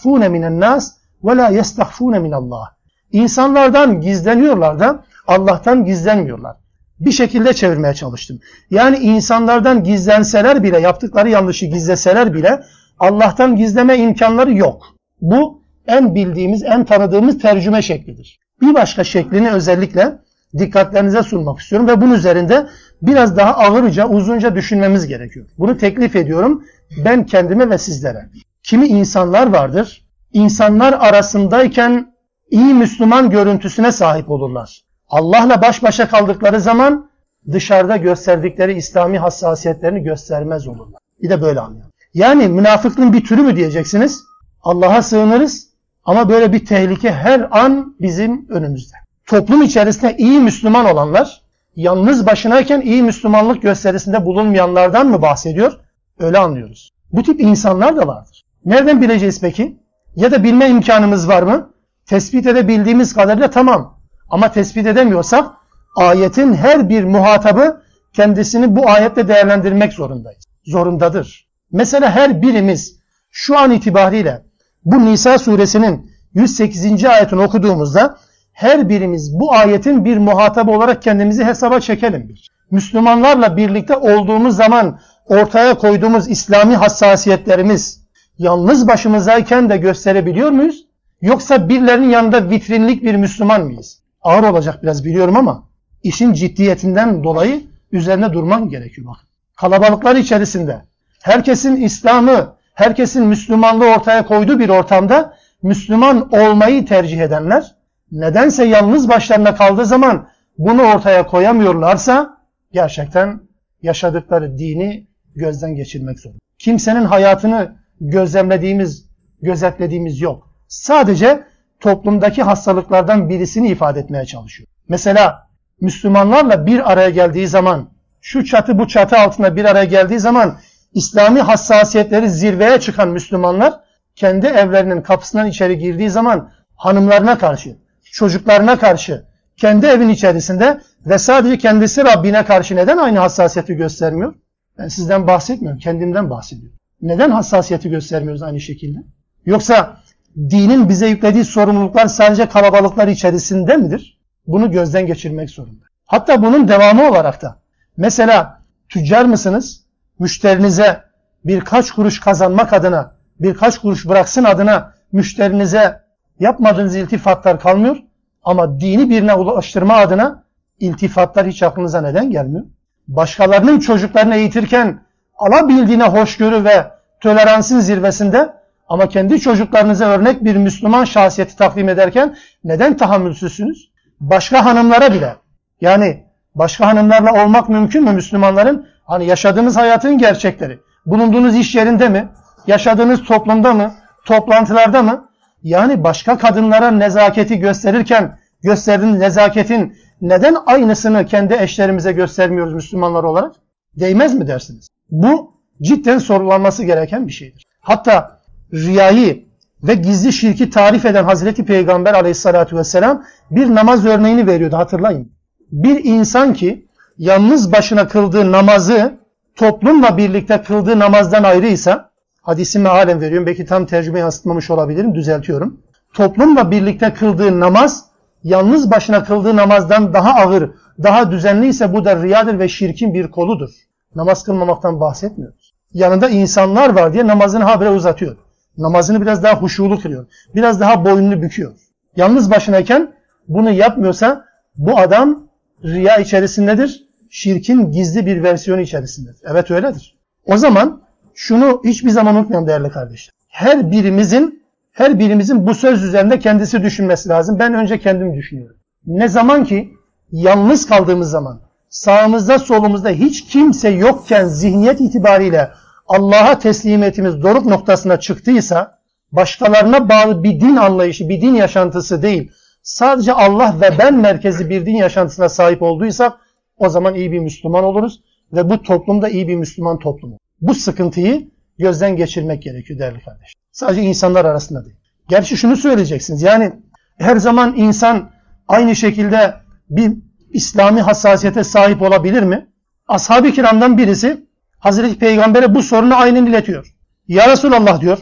[0.05, 0.93] Minen nas
[1.23, 2.75] ve la yestahfune min Allah.
[3.11, 6.55] İnsanlardan gizleniyorlar da Allah'tan gizlenmiyorlar.
[6.99, 8.39] Bir şekilde çevirmeye çalıştım.
[8.69, 12.63] Yani insanlardan gizlenseler bile, yaptıkları yanlışı gizleseler bile
[12.99, 14.83] Allah'tan gizleme imkanları yok.
[15.21, 18.39] Bu en bildiğimiz, en tanıdığımız tercüme şeklidir.
[18.61, 20.24] Bir başka şeklini özellikle
[20.57, 22.67] dikkatlerinize sunmak istiyorum ve bunun üzerinde
[23.01, 25.45] biraz daha ağırca, uzunca düşünmemiz gerekiyor.
[25.57, 26.63] Bunu teklif ediyorum
[27.05, 28.29] ben kendime ve sizlere.
[28.63, 32.13] Kimi insanlar vardır, insanlar arasındayken
[32.49, 34.81] iyi Müslüman görüntüsüne sahip olurlar.
[35.09, 37.09] Allah'la baş başa kaldıkları zaman
[37.51, 40.99] dışarıda gösterdikleri İslami hassasiyetlerini göstermez olurlar.
[41.21, 41.91] Bir de böyle anlayalım.
[42.13, 44.23] Yani münafıklığın bir türü mü diyeceksiniz?
[44.63, 45.67] Allah'a sığınırız
[46.05, 48.95] ama böyle bir tehlike her an bizim önümüzde.
[49.25, 51.41] Toplum içerisinde iyi Müslüman olanlar,
[51.75, 55.79] yalnız başınayken iyi Müslümanlık gösterisinde bulunmayanlardan mı bahsediyor?
[56.19, 56.93] Öyle anlıyoruz.
[57.11, 58.45] Bu tip insanlar da vardır.
[58.65, 59.77] Nereden bileceğiz peki?
[60.15, 61.73] Ya da bilme imkanımız var mı?
[62.05, 63.99] Tespit edebildiğimiz kadarıyla tamam.
[64.29, 65.51] Ama tespit edemiyorsak
[65.95, 67.81] ayetin her bir muhatabı
[68.13, 70.43] kendisini bu ayette değerlendirmek zorundayız.
[70.65, 71.47] Zorundadır.
[71.71, 72.99] Mesela her birimiz
[73.31, 74.45] şu an itibariyle
[74.85, 77.05] bu Nisa suresinin 108.
[77.05, 78.17] ayetini okuduğumuzda
[78.55, 82.29] her birimiz bu ayetin bir muhatabı olarak kendimizi hesaba çekelim.
[82.29, 82.51] Bir.
[82.71, 88.01] Müslümanlarla birlikte olduğumuz zaman ortaya koyduğumuz İslami hassasiyetlerimiz
[88.37, 90.85] yalnız başımızdayken de gösterebiliyor muyuz?
[91.21, 93.99] Yoksa birilerinin yanında vitrinlik bir Müslüman mıyız?
[94.21, 95.63] Ağır olacak biraz biliyorum ama
[96.03, 99.07] işin ciddiyetinden dolayı üzerine durman gerekiyor.
[99.07, 99.17] Bak.
[99.55, 100.81] Kalabalıklar içerisinde
[101.21, 107.75] herkesin İslam'ı, herkesin Müslümanlığı ortaya koyduğu bir ortamda Müslüman olmayı tercih edenler
[108.15, 112.37] nedense yalnız başlarına kaldığı zaman bunu ortaya koyamıyorlarsa
[112.71, 113.41] gerçekten
[113.81, 116.39] yaşadıkları dini gözden geçirmek zorunda.
[116.59, 119.09] Kimsenin hayatını gözlemlediğimiz,
[119.41, 120.49] gözetlediğimiz yok.
[120.67, 121.43] Sadece
[121.79, 124.69] toplumdaki hastalıklardan birisini ifade etmeye çalışıyor.
[124.89, 125.47] Mesela
[125.81, 127.89] Müslümanlarla bir araya geldiği zaman,
[128.21, 130.57] şu çatı bu çatı altında bir araya geldiği zaman
[130.93, 133.73] İslami hassasiyetleri zirveye çıkan Müslümanlar
[134.15, 137.77] kendi evlerinin kapısından içeri girdiği zaman hanımlarına karşı,
[138.15, 139.25] çocuklarına karşı,
[139.57, 144.33] kendi evin içerisinde ve sadece kendisi Rabbine karşı neden aynı hassasiyeti göstermiyor?
[144.77, 146.77] Ben sizden bahsetmiyorum, kendimden bahsediyorum.
[147.01, 148.99] Neden hassasiyeti göstermiyoruz aynı şekilde?
[149.45, 149.97] Yoksa
[150.37, 154.19] dinin bize yüklediği sorumluluklar sadece kalabalıklar içerisinde midir?
[154.47, 155.85] Bunu gözden geçirmek zorunda.
[156.05, 157.59] Hatta bunun devamı olarak da
[157.97, 159.85] mesela tüccar mısınız?
[160.19, 161.03] Müşterinize
[161.45, 166.04] birkaç kuruş kazanmak adına, birkaç kuruş bıraksın adına müşterinize
[166.39, 167.97] yapmadığınız iltifatlar kalmıyor.
[168.43, 170.43] Ama dini birine ulaştırma adına
[170.79, 172.65] iltifatlar hiç aklınıza neden gelmiyor?
[173.07, 175.01] Başkalarının çocuklarını eğitirken
[175.37, 178.53] alabildiğine hoşgörü ve toleransın zirvesinde
[178.89, 183.91] ama kendi çocuklarınıza örnek bir Müslüman şahsiyeti takdim ederken neden tahammülsüzsünüz?
[184.19, 185.35] Başka hanımlara bile
[185.81, 186.23] yani
[186.55, 188.87] başka hanımlarla olmak mümkün mü Müslümanların?
[189.05, 190.79] Hani yaşadığınız hayatın gerçekleri.
[191.05, 192.27] Bulunduğunuz iş yerinde mi?
[192.67, 193.93] Yaşadığınız toplumda mı?
[194.25, 195.29] Toplantılarda mı?
[195.65, 203.55] Yani başka kadınlara nezaketi gösterirken gösterdiğiniz nezaketin neden aynısını kendi eşlerimize göstermiyoruz Müslümanlar olarak?
[203.99, 204.87] Değmez mi dersiniz?
[205.09, 207.65] Bu cidden sorulanması gereken bir şeydir.
[207.79, 208.41] Hatta
[208.73, 209.45] riyayı
[209.83, 215.31] ve gizli şirki tarif eden Hazreti Peygamber aleyhissalatü vesselam bir namaz örneğini veriyordu hatırlayın.
[215.71, 219.17] Bir insan ki yalnız başına kıldığı namazı
[219.55, 222.14] toplumla birlikte kıldığı namazdan ayrıysa
[222.45, 225.81] hadisimi halen veriyorum belki tam tercüme yansıtmamış olabilirim düzeltiyorum.
[226.13, 228.05] Toplumla birlikte kıldığı namaz
[228.43, 230.71] yalnız başına kıldığı namazdan daha ağır,
[231.03, 233.69] daha düzenli ise bu da riyadır ve şirkin bir koludur.
[234.15, 235.73] Namaz kılmamaktan bahsetmiyoruz.
[235.93, 238.37] Yanında insanlar var diye namazını habire uzatıyor.
[238.77, 240.27] Namazını biraz daha huşulu kılıyor.
[240.55, 241.73] Biraz daha boynunu büküyor.
[242.15, 243.13] Yalnız başınayken
[243.47, 245.47] bunu yapmıyorsa bu adam
[245.83, 247.05] riya içerisindedir.
[247.29, 249.41] Şirkin gizli bir versiyonu içerisindedir.
[249.51, 250.17] Evet öyledir.
[250.45, 251.04] O zaman
[251.35, 253.33] şunu hiçbir zaman unutmayalım değerli kardeşler.
[253.47, 257.59] Her birimizin her birimizin bu söz üzerinde kendisi düşünmesi lazım.
[257.59, 258.77] Ben önce kendim düşünüyorum.
[259.05, 259.93] Ne zaman ki
[260.31, 265.71] yalnız kaldığımız zaman sağımızda solumuzda hiç kimse yokken zihniyet itibariyle
[266.07, 268.99] Allah'a teslimiyetimiz doruk noktasına çıktıysa
[269.31, 272.51] başkalarına bağlı bir din anlayışı, bir din yaşantısı değil,
[272.83, 276.33] sadece Allah ve ben merkezi bir din yaşantısına sahip olduysak
[276.77, 278.21] o zaman iyi bir Müslüman oluruz
[278.53, 280.37] ve bu toplumda iyi bir Müslüman toplumu.
[280.61, 281.47] Bu sıkıntıyı
[281.79, 283.53] gözden geçirmek gerekiyor değerli kardeşler.
[283.71, 284.95] Sadece insanlar arasında değil.
[285.29, 286.41] Gerçi şunu söyleyeceksiniz.
[286.41, 286.73] Yani
[287.17, 288.31] her zaman insan
[288.67, 289.53] aynı şekilde
[289.89, 290.11] bir
[290.49, 292.67] İslami hassasiyete sahip olabilir mi?
[293.07, 294.45] Ashab-ı kiramdan birisi
[294.79, 296.95] Hazreti Peygamber'e bu sorunu aynen iletiyor.
[297.27, 298.17] Ya Resulallah diyor,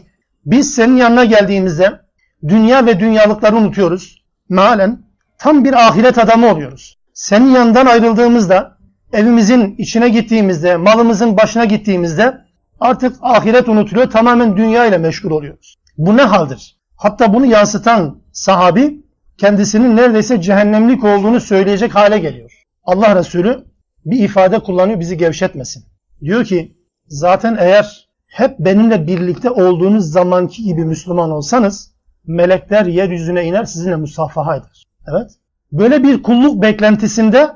[0.46, 2.00] biz senin yanına geldiğimizde
[2.48, 4.24] dünya ve dünyalıkları unutuyoruz.
[4.50, 5.02] Mealen
[5.38, 6.98] tam bir ahiret adamı oluyoruz.
[7.13, 8.78] Senin yanından ayrıldığımızda,
[9.13, 12.38] evimizin içine gittiğimizde, malımızın başına gittiğimizde
[12.80, 15.76] artık ahiret unutuluyor, tamamen dünya ile meşgul oluyoruz.
[15.97, 16.78] Bu ne haldir?
[16.95, 19.04] Hatta bunu yansıtan sahabi
[19.38, 22.63] kendisinin neredeyse cehennemlik olduğunu söyleyecek hale geliyor.
[22.84, 23.63] Allah Resulü
[24.06, 25.84] bir ifade kullanıyor bizi gevşetmesin.
[26.21, 31.91] Diyor ki zaten eğer hep benimle birlikte olduğunuz zamanki gibi Müslüman olsanız
[32.28, 34.84] melekler yeryüzüne iner sizinle musafaha eder.
[35.08, 35.32] Evet.
[35.71, 37.49] Böyle bir kulluk beklentisinde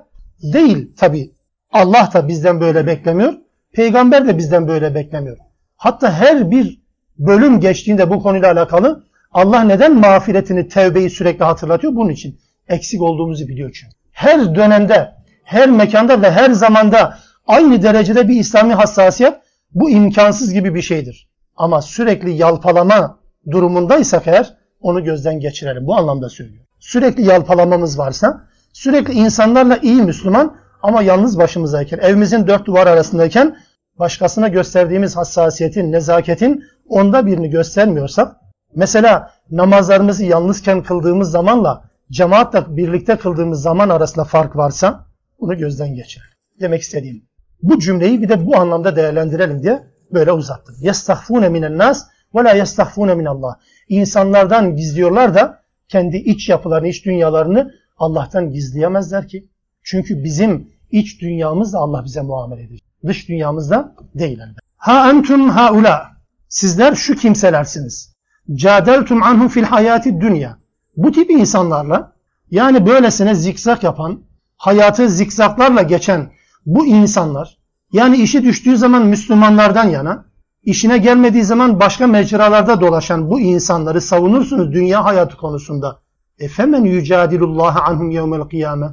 [0.43, 1.37] değil tabi.
[1.78, 3.34] Allah da bizden böyle beklemiyor.
[3.74, 5.38] Peygamber de bizden böyle beklemiyor.
[5.76, 6.82] Hatta her bir
[7.18, 11.96] bölüm geçtiğinde bu konuyla alakalı Allah neden mağfiretini, tevbeyi sürekli hatırlatıyor?
[11.96, 12.40] Bunun için.
[12.68, 13.94] Eksik olduğumuzu biliyor çünkü.
[14.12, 15.12] Her dönemde,
[15.44, 19.34] her mekanda ve her zamanda aynı derecede bir İslami hassasiyet
[19.74, 21.30] bu imkansız gibi bir şeydir.
[21.56, 23.20] Ama sürekli yalpalama
[23.52, 25.88] durumundaysak eğer onu gözden geçirelim.
[25.88, 26.68] Bu anlamda söylüyorum.
[26.80, 33.58] Sürekli yalpalamamız varsa, sürekli insanlarla iyi Müslüman ama yalnız başımızdayken, evimizin dört duvar arasındayken
[34.00, 38.36] başkasına gösterdiğimiz hassasiyetin, nezaketin onda birini göstermiyorsak,
[38.76, 45.06] mesela namazlarımızı yalnızken kıldığımız zamanla cemaatle birlikte kıldığımız zaman arasında fark varsa
[45.40, 46.30] bunu gözden geçirelim.
[46.60, 47.24] Demek istediğim.
[47.63, 50.76] Bu cümleyi bir de bu anlamda değerlendirelim diye böyle uzattım.
[50.80, 53.60] Yestahfune minen nas ve la yestahfune min Allah.
[53.90, 59.50] İnsanlardan gizliyorlar da kendi iç yapılarını, iç dünyalarını Allah'tan gizleyemezler ki.
[59.89, 62.84] Çünkü bizim iç dünyamızda Allah bize muamele edecek.
[63.06, 64.60] Dış dünyamızda değil elbette.
[64.78, 66.08] Ha entum haula.
[66.50, 68.15] Sizler şu kimselersiniz.
[68.54, 70.57] Cadeltum anhum fil hayati dünya.
[70.97, 72.14] Bu tip insanlarla
[72.51, 74.22] yani böylesine zikzak yapan,
[74.57, 76.32] hayatı zikzaklarla geçen
[76.66, 77.57] bu insanlar
[77.91, 80.26] yani işi düştüğü zaman Müslümanlardan yana,
[80.64, 85.99] işine gelmediği zaman başka mecralarda dolaşan bu insanları savunursunuz dünya hayatı konusunda.
[86.39, 88.88] Efemen yücadilullah anhum yevmel kıyame.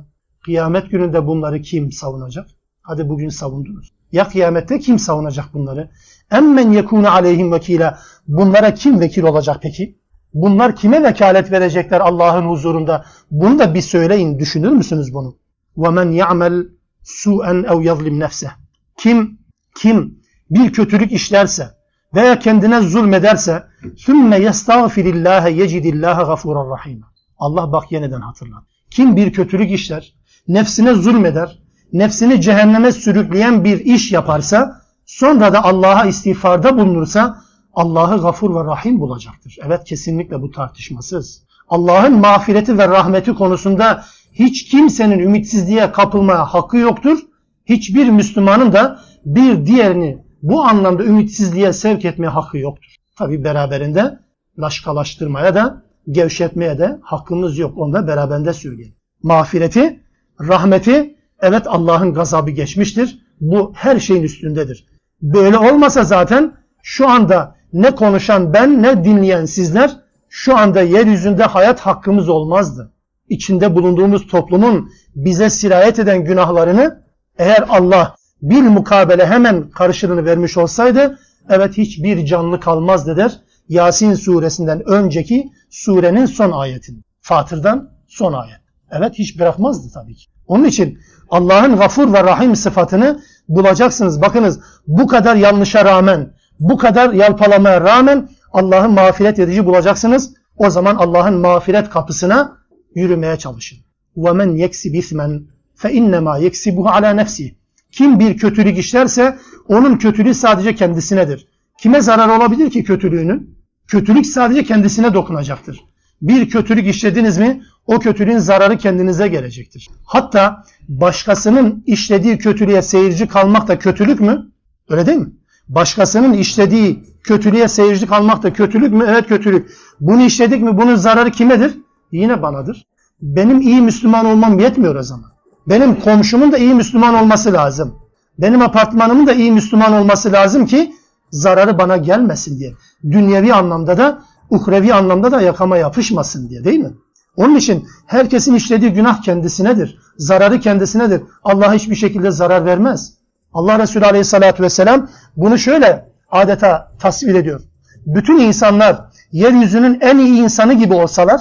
[0.46, 2.48] Kıyamet gününde bunları kim savunacak?
[2.82, 3.94] Hadi bugün savundunuz.
[4.12, 5.90] Ya kıyamette kim savunacak bunları?
[6.32, 8.00] Emmen yekune aleyhim vekila.
[8.28, 10.00] Bunlara kim vekil olacak peki?
[10.34, 13.06] Bunlar kime vekalet verecekler Allah'ın huzurunda?
[13.32, 14.40] Bunu da bir söyleyin.
[14.40, 15.38] Düşünür müsünüz bunu?
[15.78, 16.70] وَمَنْ يَعْمَلْ
[17.04, 18.52] su'en ev yazlim nefse.
[18.98, 19.40] Kim
[19.76, 20.20] kim
[20.50, 21.70] bir kötülük işlerse
[22.16, 27.06] veya kendine zulmederse ثُمَّ يَسْتَغْفِرِ اللّٰهَ يَجِدِ اللّٰهَ غَفُورًا رَحِيمًا
[27.38, 28.64] Allah bak yeniden hatırlat.
[28.92, 30.14] Kim bir kötülük işler,
[30.49, 31.59] nefsine zulmeder,
[31.93, 39.01] nefsini cehenneme sürükleyen bir iş yaparsa, sonra da Allah'a istiğfarda bulunursa Allah'ı gafur ve rahim
[39.01, 39.59] bulacaktır.
[39.67, 41.43] Evet kesinlikle bu tartışmasız.
[41.69, 47.19] Allah'ın mağfireti ve rahmeti konusunda hiç kimsenin ümitsizliğe kapılmaya hakkı yoktur.
[47.67, 52.97] Hiçbir Müslümanın da bir diğerini bu anlamda ümitsizliğe sevk etmeye hakkı yoktur.
[53.17, 54.19] Tabi beraberinde
[54.59, 57.79] laşkalaştırmaya da gevşetmeye de hakkımız yok.
[57.79, 58.95] Onu da beraberinde söyleyelim.
[59.23, 60.04] Mağfireti,
[60.41, 63.19] rahmeti evet Allah'ın gazabı geçmiştir.
[63.41, 64.87] Bu her şeyin üstündedir.
[65.23, 69.97] Böyle olmasa zaten şu anda ne konuşan ben ne dinleyen sizler
[70.29, 72.93] şu anda yeryüzünde hayat hakkımız olmazdı.
[73.29, 77.03] İçinde bulunduğumuz toplumun bize sirayet eden günahlarını
[77.39, 81.19] eğer Allah bir mukabele hemen karşılığını vermiş olsaydı
[81.49, 83.41] evet hiçbir canlı kalmazdı der.
[83.69, 86.99] Yasin suresinden önceki surenin son ayetini.
[87.21, 88.64] Fatır'dan son ayet.
[88.94, 90.26] Evet hiç bırakmazdı tabii ki.
[90.48, 94.22] Onun için Allah'ın gafur ve rahim sıfatını bulacaksınız.
[94.22, 100.34] Bakınız bu kadar yanlışa rağmen, bu kadar yalpalamaya rağmen Allah'ın mağfiret edici bulacaksınız.
[100.58, 102.58] O zaman Allah'ın mağfiret kapısına
[102.96, 103.80] yürümeye çalışın.
[104.18, 105.42] وَمَنْ يَكْسِبْ اِثْمًا
[105.78, 107.54] فَاِنَّمَا يَكْسِبُهُ عَلَى نَفْسِهِ
[107.92, 109.38] Kim bir kötülük işlerse
[109.68, 111.48] onun kötülüğü sadece kendisinedir.
[111.78, 113.58] Kime zarar olabilir ki kötülüğünün?
[113.88, 115.80] Kötülük sadece kendisine dokunacaktır.
[116.22, 119.89] Bir kötülük işlediniz mi o kötülüğün zararı kendinize gelecektir.
[120.05, 124.47] Hatta başkasının işlediği kötülüğe seyirci kalmak da kötülük mü?
[124.89, 125.33] Öyle değil mi?
[125.69, 129.05] Başkasının işlediği kötülüğe seyirci kalmak da kötülük mü?
[129.09, 129.71] Evet kötülük.
[130.01, 131.79] Bunu işledik mi bunun zararı kimedir?
[132.13, 132.87] Yine banadır.
[133.23, 135.31] Benim iyi Müslüman olmam yetmiyor o zaman.
[135.67, 137.99] Benim komşumun da iyi Müslüman olması lazım.
[138.39, 140.95] Benim apartmanımın da iyi Müslüman olması lazım ki
[141.31, 142.75] zararı bana gelmesin diye.
[143.05, 146.93] Dünyevi anlamda da uhrevi anlamda da yakama yapışmasın diye değil mi?
[147.37, 149.99] Onun için herkesin işlediği günah kendisinedir.
[150.19, 151.23] Zararı kendisinedir.
[151.45, 153.15] Allah hiçbir şekilde zarar vermez.
[153.53, 157.61] Allah Resulü Aleyhisselatü Vesselam bunu şöyle adeta tasvir ediyor.
[158.07, 159.01] Bütün insanlar
[159.33, 161.41] yeryüzünün en iyi insanı gibi olsalar,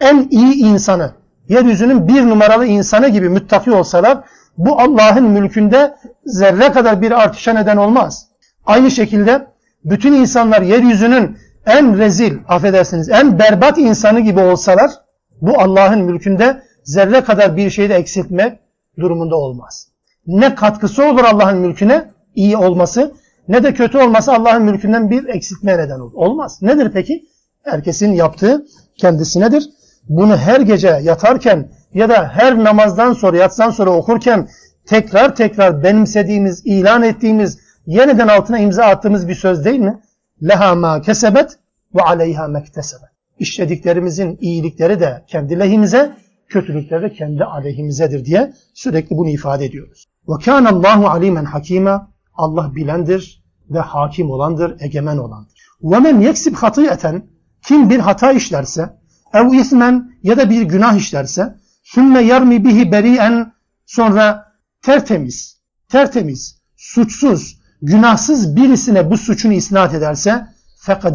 [0.00, 1.12] en iyi insanı,
[1.48, 4.18] yeryüzünün bir numaralı insanı gibi müttaki olsalar,
[4.58, 8.26] bu Allah'ın mülkünde zerre kadar bir artışa neden olmaz.
[8.66, 9.46] Aynı şekilde
[9.84, 14.90] bütün insanlar yeryüzünün en rezil, affedersiniz, en berbat insanı gibi olsalar,
[15.40, 18.58] bu Allah'ın mülkünde zerre kadar bir şeyde eksiltme
[18.98, 19.88] durumunda olmaz.
[20.26, 23.14] Ne katkısı olur Allah'ın mülküne iyi olması
[23.48, 26.12] ne de kötü olması Allah'ın mülkünden bir eksiltme neden olur.
[26.14, 26.62] Olmaz.
[26.62, 27.24] Nedir peki?
[27.62, 28.66] Herkesin yaptığı
[28.96, 29.70] kendisinedir.
[30.08, 34.48] Bunu her gece yatarken ya da her namazdan sonra yatsan sonra okurken
[34.86, 40.00] tekrar tekrar benimsediğimiz, ilan ettiğimiz, yeniden altına imza attığımız bir söz değil mi?
[40.42, 41.58] Leha ma kesebet
[41.94, 43.13] ve aleyha mektesebet.
[43.38, 46.16] İşlediklerimizin iyilikleri de kendi lehimize,
[46.48, 50.04] kötülükleri de kendi aleyhimizedir diye sürekli bunu ifade ediyoruz.
[50.44, 52.00] Kâne Allahu alimen hakîme.
[52.34, 55.52] Allah bilendir ve hakim olandır, egemen olandır.
[55.82, 57.26] Men yeksib hatiyeten
[57.66, 58.90] kim bir hata işlerse
[59.34, 63.52] ev ismen ya da bir günah işlerse sümme yarmi bihi beri'en
[63.86, 64.46] sonra
[64.82, 70.46] tertemiz, tertemiz, suçsuz, günahsız birisine bu suçunu isnat ederse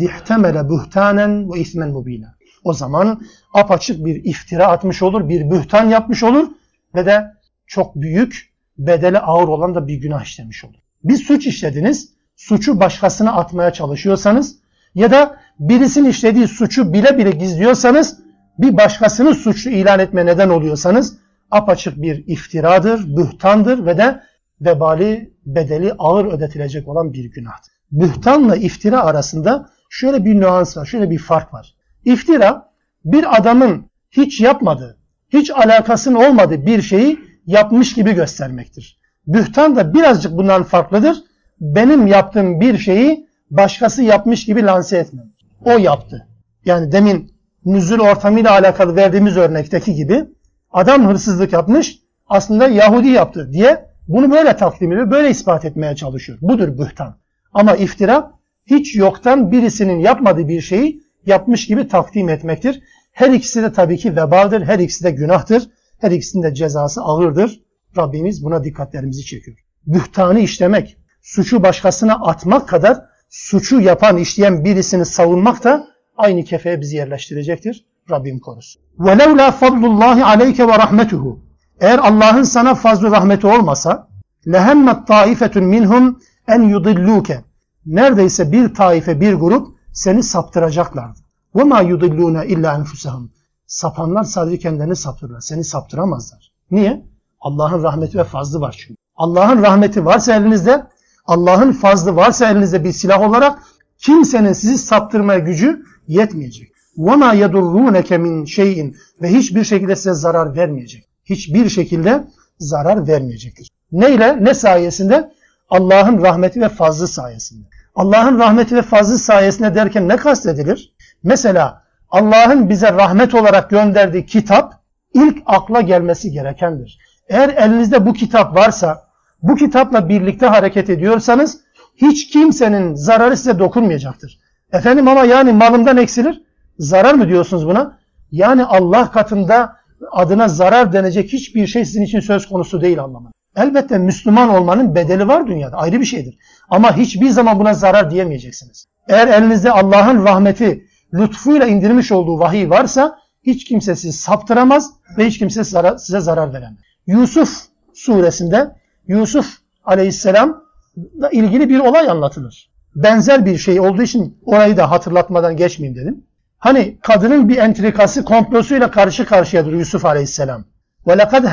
[0.01, 2.35] ihtemele buhtanen ve ismen mubina.
[2.63, 3.21] O zaman
[3.53, 6.47] apaçık bir iftira atmış olur, bir bühtan yapmış olur
[6.95, 7.31] ve de
[7.67, 10.79] çok büyük, bedeli ağır olan da bir günah işlemiş olur.
[11.03, 14.55] Bir suç işlediniz, suçu başkasına atmaya çalışıyorsanız
[14.95, 18.19] ya da birisinin işlediği suçu bile bile gizliyorsanız
[18.59, 21.17] bir başkasını suçlu ilan etme neden oluyorsanız
[21.51, 24.23] apaçık bir iftiradır, bühtandır ve de
[24.61, 27.78] vebali bedeli ağır ödetilecek olan bir günahtır.
[27.91, 31.75] Bühtanla iftira arasında şöyle bir nüans var, şöyle bir fark var.
[32.05, 32.71] İftira
[33.05, 34.97] bir adamın hiç yapmadığı,
[35.29, 38.99] hiç alakasının olmadığı bir şeyi yapmış gibi göstermektir.
[39.27, 41.17] Bühtan da birazcık bundan farklıdır.
[41.61, 45.31] Benim yaptığım bir şeyi başkası yapmış gibi lanse etmem.
[45.65, 46.27] O yaptı.
[46.65, 47.33] Yani demin
[47.65, 50.25] nüzul ortamıyla alakalı verdiğimiz örnekteki gibi
[50.71, 56.37] adam hırsızlık yapmış aslında Yahudi yaptı diye bunu böyle takdim ediyor, böyle ispat etmeye çalışıyor.
[56.41, 57.15] Budur bühtan.
[57.52, 58.32] Ama iftira
[58.66, 62.82] hiç yoktan birisinin yapmadığı bir şeyi yapmış gibi takdim etmektir.
[63.12, 65.70] Her ikisi de tabii ki vebaldir, her ikisi de günahtır,
[66.00, 67.60] her ikisinin de cezası ağırdır.
[67.96, 69.56] Rabbimiz buna dikkatlerimizi çekiyor.
[69.86, 76.96] Bühtanı işlemek, suçu başkasına atmak kadar suçu yapan, işleyen birisini savunmak da aynı kefeye bizi
[76.96, 77.86] yerleştirecektir.
[78.10, 78.82] Rabbim korusun.
[78.98, 81.38] وَلَوْلَا فَضْلُ اللّٰهِ عَلَيْكَ وَرَحْمَتُهُ
[81.80, 84.08] Eğer Allah'ın sana fazla rahmeti olmasa
[84.46, 86.14] لَهَمَّتْ طَائِفَةٌ مِنْهُمْ
[86.48, 87.44] en yudilluke.
[87.86, 91.18] neredeyse bir taife, bir grup seni saptıracaklardı.
[91.54, 93.26] وَمَا يُضِلُّونَ illa اَنْفُسَهُمْ
[93.66, 95.40] Sapanlar sadece kendilerini saptırırlar.
[95.40, 96.52] Seni saptıramazlar.
[96.70, 97.06] Niye?
[97.40, 98.96] Allah'ın rahmeti ve fazlı var çünkü.
[99.16, 100.86] Allah'ın rahmeti varsa elinizde,
[101.26, 103.62] Allah'ın fazlı varsa elinizde bir silah olarak
[103.98, 106.72] kimsenin sizi saptırmaya gücü yetmeyecek.
[106.98, 111.08] وَمَا يَدُرُّونَكَ مِنْ şeyin Ve hiçbir şekilde size zarar vermeyecek.
[111.24, 112.24] Hiçbir şekilde
[112.58, 113.70] zarar vermeyecektir.
[113.92, 114.44] Neyle?
[114.44, 115.30] Ne sayesinde?
[115.69, 117.67] Allah'ın rahmeti ve fazlı sayesinde.
[117.95, 120.93] Allah'ın rahmeti ve fazlı sayesinde derken ne kastedilir?
[121.23, 124.73] Mesela Allah'ın bize rahmet olarak gönderdiği kitap
[125.13, 126.99] ilk akla gelmesi gerekendir.
[127.29, 129.03] Eğer elinizde bu kitap varsa,
[129.43, 131.59] bu kitapla birlikte hareket ediyorsanız
[131.95, 134.39] hiç kimsenin zararı size dokunmayacaktır.
[134.73, 136.41] Efendim ama yani malımdan eksilir.
[136.79, 137.97] Zarar mı diyorsunuz buna?
[138.31, 139.75] Yani Allah katında
[140.11, 143.31] adına zarar denecek hiçbir şey sizin için söz konusu değil anlamında.
[143.56, 146.38] Elbette Müslüman olmanın bedeli var dünyada ayrı bir şeydir.
[146.68, 148.86] Ama hiçbir zaman buna zarar diyemeyeceksiniz.
[149.08, 155.38] Eğer elinizde Allah'ın rahmeti, lütfuyla indirmiş olduğu vahiy varsa hiç kimse sizi saptıramaz ve hiç
[155.38, 156.78] kimse size zarar veremez.
[157.06, 157.62] Yusuf
[157.94, 158.76] suresinde
[159.08, 162.70] Yusuf aleyhisselamla ilgili bir olay anlatılır.
[162.94, 166.26] Benzer bir şey olduğu için orayı da hatırlatmadan geçmeyeyim dedim.
[166.58, 170.64] Hani kadının bir entrikası komplosuyla karşı karşıyadır Yusuf aleyhisselam.
[171.06, 171.46] وَلَقَدْ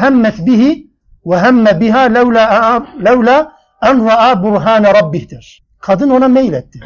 [1.27, 3.53] ve hemme biha levla levla
[3.83, 5.63] en ra'a burhane rabbihtir.
[5.79, 6.81] Kadın ona meyletti.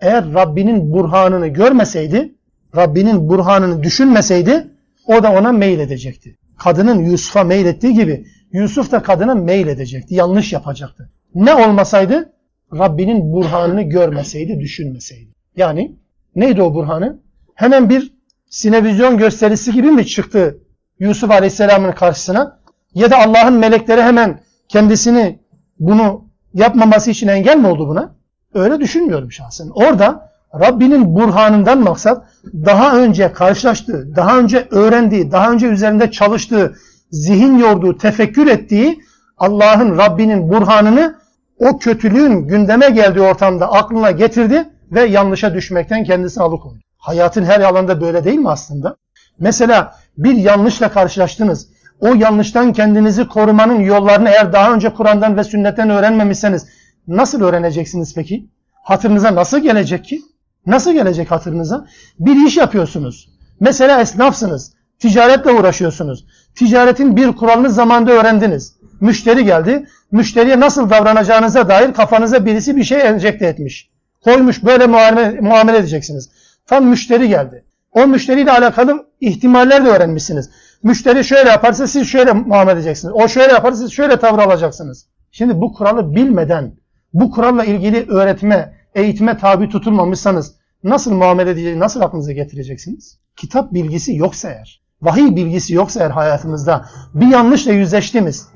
[0.00, 2.34] Eğer Rabbinin burhanını görmeseydi,
[2.76, 4.70] Rabbinin burhanını düşünmeseydi
[5.06, 6.38] o da ona meyledecekti.
[6.58, 10.14] Kadının Yusuf'a meylettiği gibi Yusuf da kadına meyledecekti.
[10.14, 11.10] Yanlış yapacaktı.
[11.34, 12.32] Ne olmasaydı?
[12.72, 15.30] Rabbinin burhanını görmeseydi, düşünmeseydi.
[15.56, 15.96] Yani
[16.36, 17.18] neydi o burhanı?
[17.54, 18.12] Hemen bir
[18.50, 20.58] sinevizyon gösterisi gibi mi çıktı
[20.98, 22.57] Yusuf Aleyhisselam'ın karşısına?
[22.94, 25.38] Ya da Allah'ın melekleri hemen kendisini
[25.78, 26.24] bunu
[26.54, 28.14] yapmaması için engel mi oldu buna?
[28.54, 29.68] Öyle düşünmüyorum şahsen.
[29.74, 36.76] Orada Rabbinin burhanından maksat daha önce karşılaştığı, daha önce öğrendiği, daha önce üzerinde çalıştığı,
[37.10, 39.00] zihin yorduğu, tefekkür ettiği
[39.38, 41.18] Allah'ın Rabbinin burhanını
[41.58, 46.80] o kötülüğün gündeme geldiği ortamda aklına getirdi ve yanlışa düşmekten kendisini alıkoydu.
[46.98, 48.96] Hayatın her alanda böyle değil mi aslında?
[49.38, 51.68] Mesela bir yanlışla karşılaştınız.
[52.00, 56.66] O yanlıştan kendinizi korumanın yollarını eğer daha önce Kur'an'dan ve sünnetten öğrenmemişseniz
[57.08, 58.46] nasıl öğreneceksiniz peki?
[58.82, 60.20] Hatırınıza nasıl gelecek ki?
[60.66, 61.86] Nasıl gelecek hatırınıza?
[62.18, 63.28] Bir iş yapıyorsunuz.
[63.60, 64.72] Mesela esnafsınız.
[64.98, 66.26] Ticaretle uğraşıyorsunuz.
[66.54, 68.74] Ticaretin bir kuralını zamanda öğrendiniz.
[69.00, 69.86] Müşteri geldi.
[70.12, 73.90] Müşteriye nasıl davranacağınıza dair kafanıza birisi bir şey enjekte etmiş.
[74.24, 76.30] Koymuş böyle muamele, muamele edeceksiniz.
[76.66, 77.64] Tam müşteri geldi.
[77.92, 80.50] O müşteriyle alakalı ihtimaller de öğrenmişsiniz.
[80.82, 83.14] Müşteri şöyle yaparsa siz şöyle muamele edeceksiniz.
[83.14, 85.06] O şöyle yaparsa siz şöyle tavır alacaksınız.
[85.30, 86.72] Şimdi bu kuralı bilmeden,
[87.14, 90.54] bu kuralla ilgili öğretme, eğitime tabi tutulmamışsanız
[90.84, 93.18] nasıl muamele edeceğini nasıl aklınıza getireceksiniz?
[93.36, 98.48] Kitap bilgisi yoksa eğer, vahiy bilgisi yoksa eğer hayatımızda bir yanlışla yüzleştiğimiz,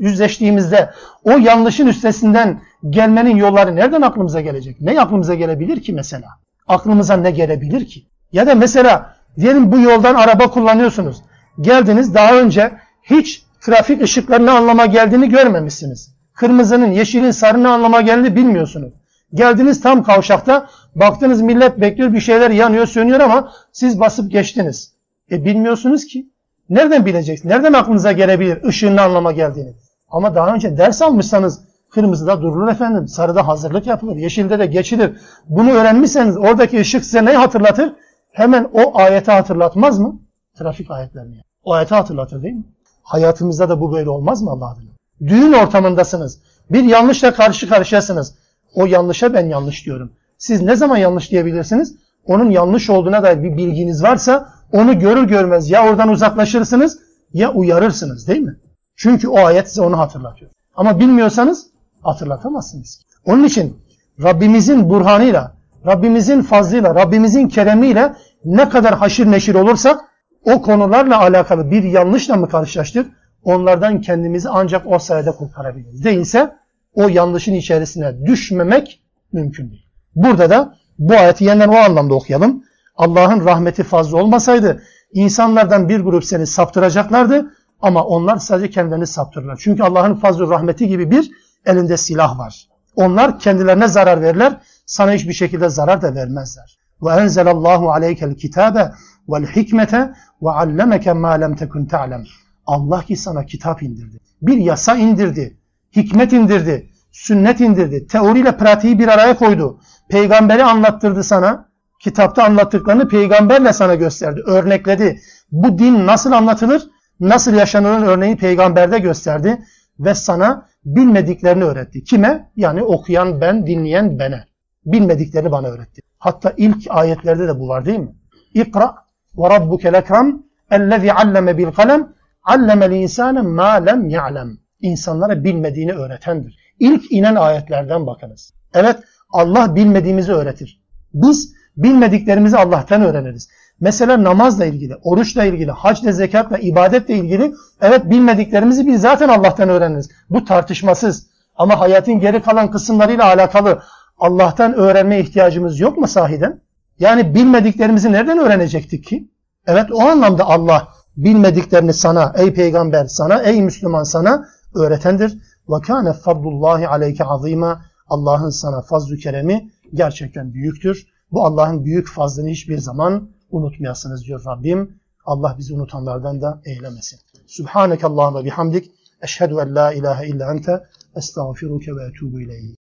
[0.00, 0.90] yüzleştiğimizde
[1.24, 2.60] o yanlışın üstesinden
[2.90, 4.80] gelmenin yolları nereden aklımıza gelecek?
[4.80, 6.28] Ne aklımıza gelebilir ki mesela?
[6.68, 8.06] Aklımıza ne gelebilir ki?
[8.32, 11.22] Ya da mesela diyelim bu yoldan araba kullanıyorsunuz.
[11.60, 16.14] Geldiniz daha önce hiç trafik ışıklarının anlama geldiğini görmemişsiniz.
[16.34, 18.92] Kırmızının, yeşilin, sarının anlama geldiğini bilmiyorsunuz.
[19.34, 24.92] Geldiniz tam kavşakta baktınız millet bekliyor bir şeyler yanıyor sönüyor ama siz basıp geçtiniz.
[25.30, 26.26] E bilmiyorsunuz ki.
[26.70, 27.54] Nereden bileceksiniz?
[27.54, 29.72] Nereden aklınıza gelebilir ışığın anlama geldiğini?
[30.10, 35.16] Ama daha önce ders almışsanız kırmızıda durulur efendim, sarıda hazırlık yapılır, yeşilde de geçilir.
[35.48, 37.92] Bunu öğrenmişseniz oradaki ışık size neyi hatırlatır?
[38.32, 40.20] Hemen o ayeti hatırlatmaz mı?
[40.58, 41.49] Trafik ayetlerini.
[41.64, 42.64] O ayeti hatırlatır değil mi?
[43.02, 44.90] Hayatımızda da bu böyle olmaz mı Allah adına?
[45.20, 46.38] Düğün ortamındasınız.
[46.70, 48.34] Bir yanlışla karşı karşıyasınız.
[48.74, 50.12] O yanlışa ben yanlış diyorum.
[50.38, 51.96] Siz ne zaman yanlış diyebilirsiniz?
[52.26, 56.98] Onun yanlış olduğuna dair bir bilginiz varsa onu görür görmez ya oradan uzaklaşırsınız
[57.32, 58.56] ya uyarırsınız değil mi?
[58.96, 60.50] Çünkü o ayet size onu hatırlatıyor.
[60.76, 61.66] Ama bilmiyorsanız
[62.02, 63.02] hatırlatamazsınız.
[63.24, 63.76] Onun için
[64.22, 65.54] Rabbimizin burhanıyla,
[65.86, 70.00] Rabbimizin fazlıyla, Rabbimizin keremiyle ne kadar haşir neşir olursak
[70.44, 73.06] o konularla alakalı bir yanlışla mı karşılaştık?
[73.44, 76.04] Onlardan kendimizi ancak o sayede kurtarabiliriz.
[76.04, 76.54] Değilse
[76.94, 79.86] o yanlışın içerisine düşmemek mümkün değil.
[80.14, 82.64] Burada da bu ayeti yeniden o anlamda okuyalım.
[82.96, 84.82] Allah'ın rahmeti fazla olmasaydı
[85.12, 89.58] insanlardan bir grup seni saptıracaklardı ama onlar sadece kendilerini saptırırlar.
[89.62, 91.30] Çünkü Allah'ın fazla rahmeti gibi bir
[91.66, 92.68] elinde silah var.
[92.96, 96.78] Onlar kendilerine zarar verirler, sana hiçbir şekilde zarar da vermezler.
[97.02, 98.92] Ve enzelallahu aleykel kitabe
[99.28, 100.10] vel hikmete
[100.42, 102.24] ve allemeke ma lem tekun ta'lem.
[102.66, 104.18] Allah ki sana kitap indirdi.
[104.42, 105.60] Bir yasa indirdi
[105.96, 106.90] hikmet indirdi.
[107.12, 108.06] sünnet indirdi.
[108.06, 109.80] Teoriyle pratiği bir araya koydu.
[110.08, 111.70] Peygamberi anlattırdı sana.
[112.00, 114.40] Kitapta anlattıklarını peygamberle sana gösterdi.
[114.46, 115.20] Örnekledi.
[115.52, 116.82] Bu din nasıl anlatılır?
[117.20, 119.58] Nasıl yaşanılır örneği peygamberde gösterdi.
[119.98, 122.04] Ve sana bilmediklerini öğretti.
[122.04, 122.50] Kime?
[122.56, 124.44] Yani okuyan ben, dinleyen bana.
[124.86, 126.02] Bilmediklerini bana öğretti.
[126.18, 128.14] Hatta ilk ayetlerde de bu var değil mi?
[128.54, 128.94] İkra
[129.38, 132.12] ve rabbuke lekram ellezî alleme bil kalem
[132.42, 134.58] allemel insâne mâ lem ya'lem.
[134.80, 136.58] İnsanlara bilmediğini öğretendir.
[136.78, 138.52] İlk inen ayetlerden bakınız.
[138.74, 138.96] Evet
[139.32, 140.82] Allah bilmediğimizi öğretir.
[141.14, 143.48] Biz bilmediklerimizi Allah'tan öğreniriz.
[143.80, 150.08] Mesela namazla ilgili, oruçla ilgili, hacla, zekatla, ibadetle ilgili evet bilmediklerimizi biz zaten Allah'tan öğreniriz.
[150.30, 151.26] Bu tartışmasız.
[151.56, 153.82] Ama hayatın geri kalan kısımlarıyla alakalı
[154.20, 156.60] Allah'tan öğrenme ihtiyacımız yok mu sahiden?
[156.98, 159.28] Yani bilmediklerimizi nereden öğrenecektik ki?
[159.66, 165.38] Evet o anlamda Allah bilmediklerini sana, ey peygamber sana, ey Müslüman sana öğretendir.
[165.68, 167.82] Ve kâne fadlullahi aleyke azîmâ.
[168.08, 171.06] Allah'ın sana fazl-ı keremi gerçekten büyüktür.
[171.32, 175.00] Bu Allah'ın büyük fazlını hiçbir zaman unutmayasınız diyor Rabbim.
[175.24, 177.20] Allah bizi unutanlardan da eylemesin.
[177.46, 178.90] Subhaneke Allahümme bihamdik.
[179.22, 180.84] Eşhedü en la ilahe illa ente.
[181.16, 182.79] Estağfiruke ve etubu ileyh.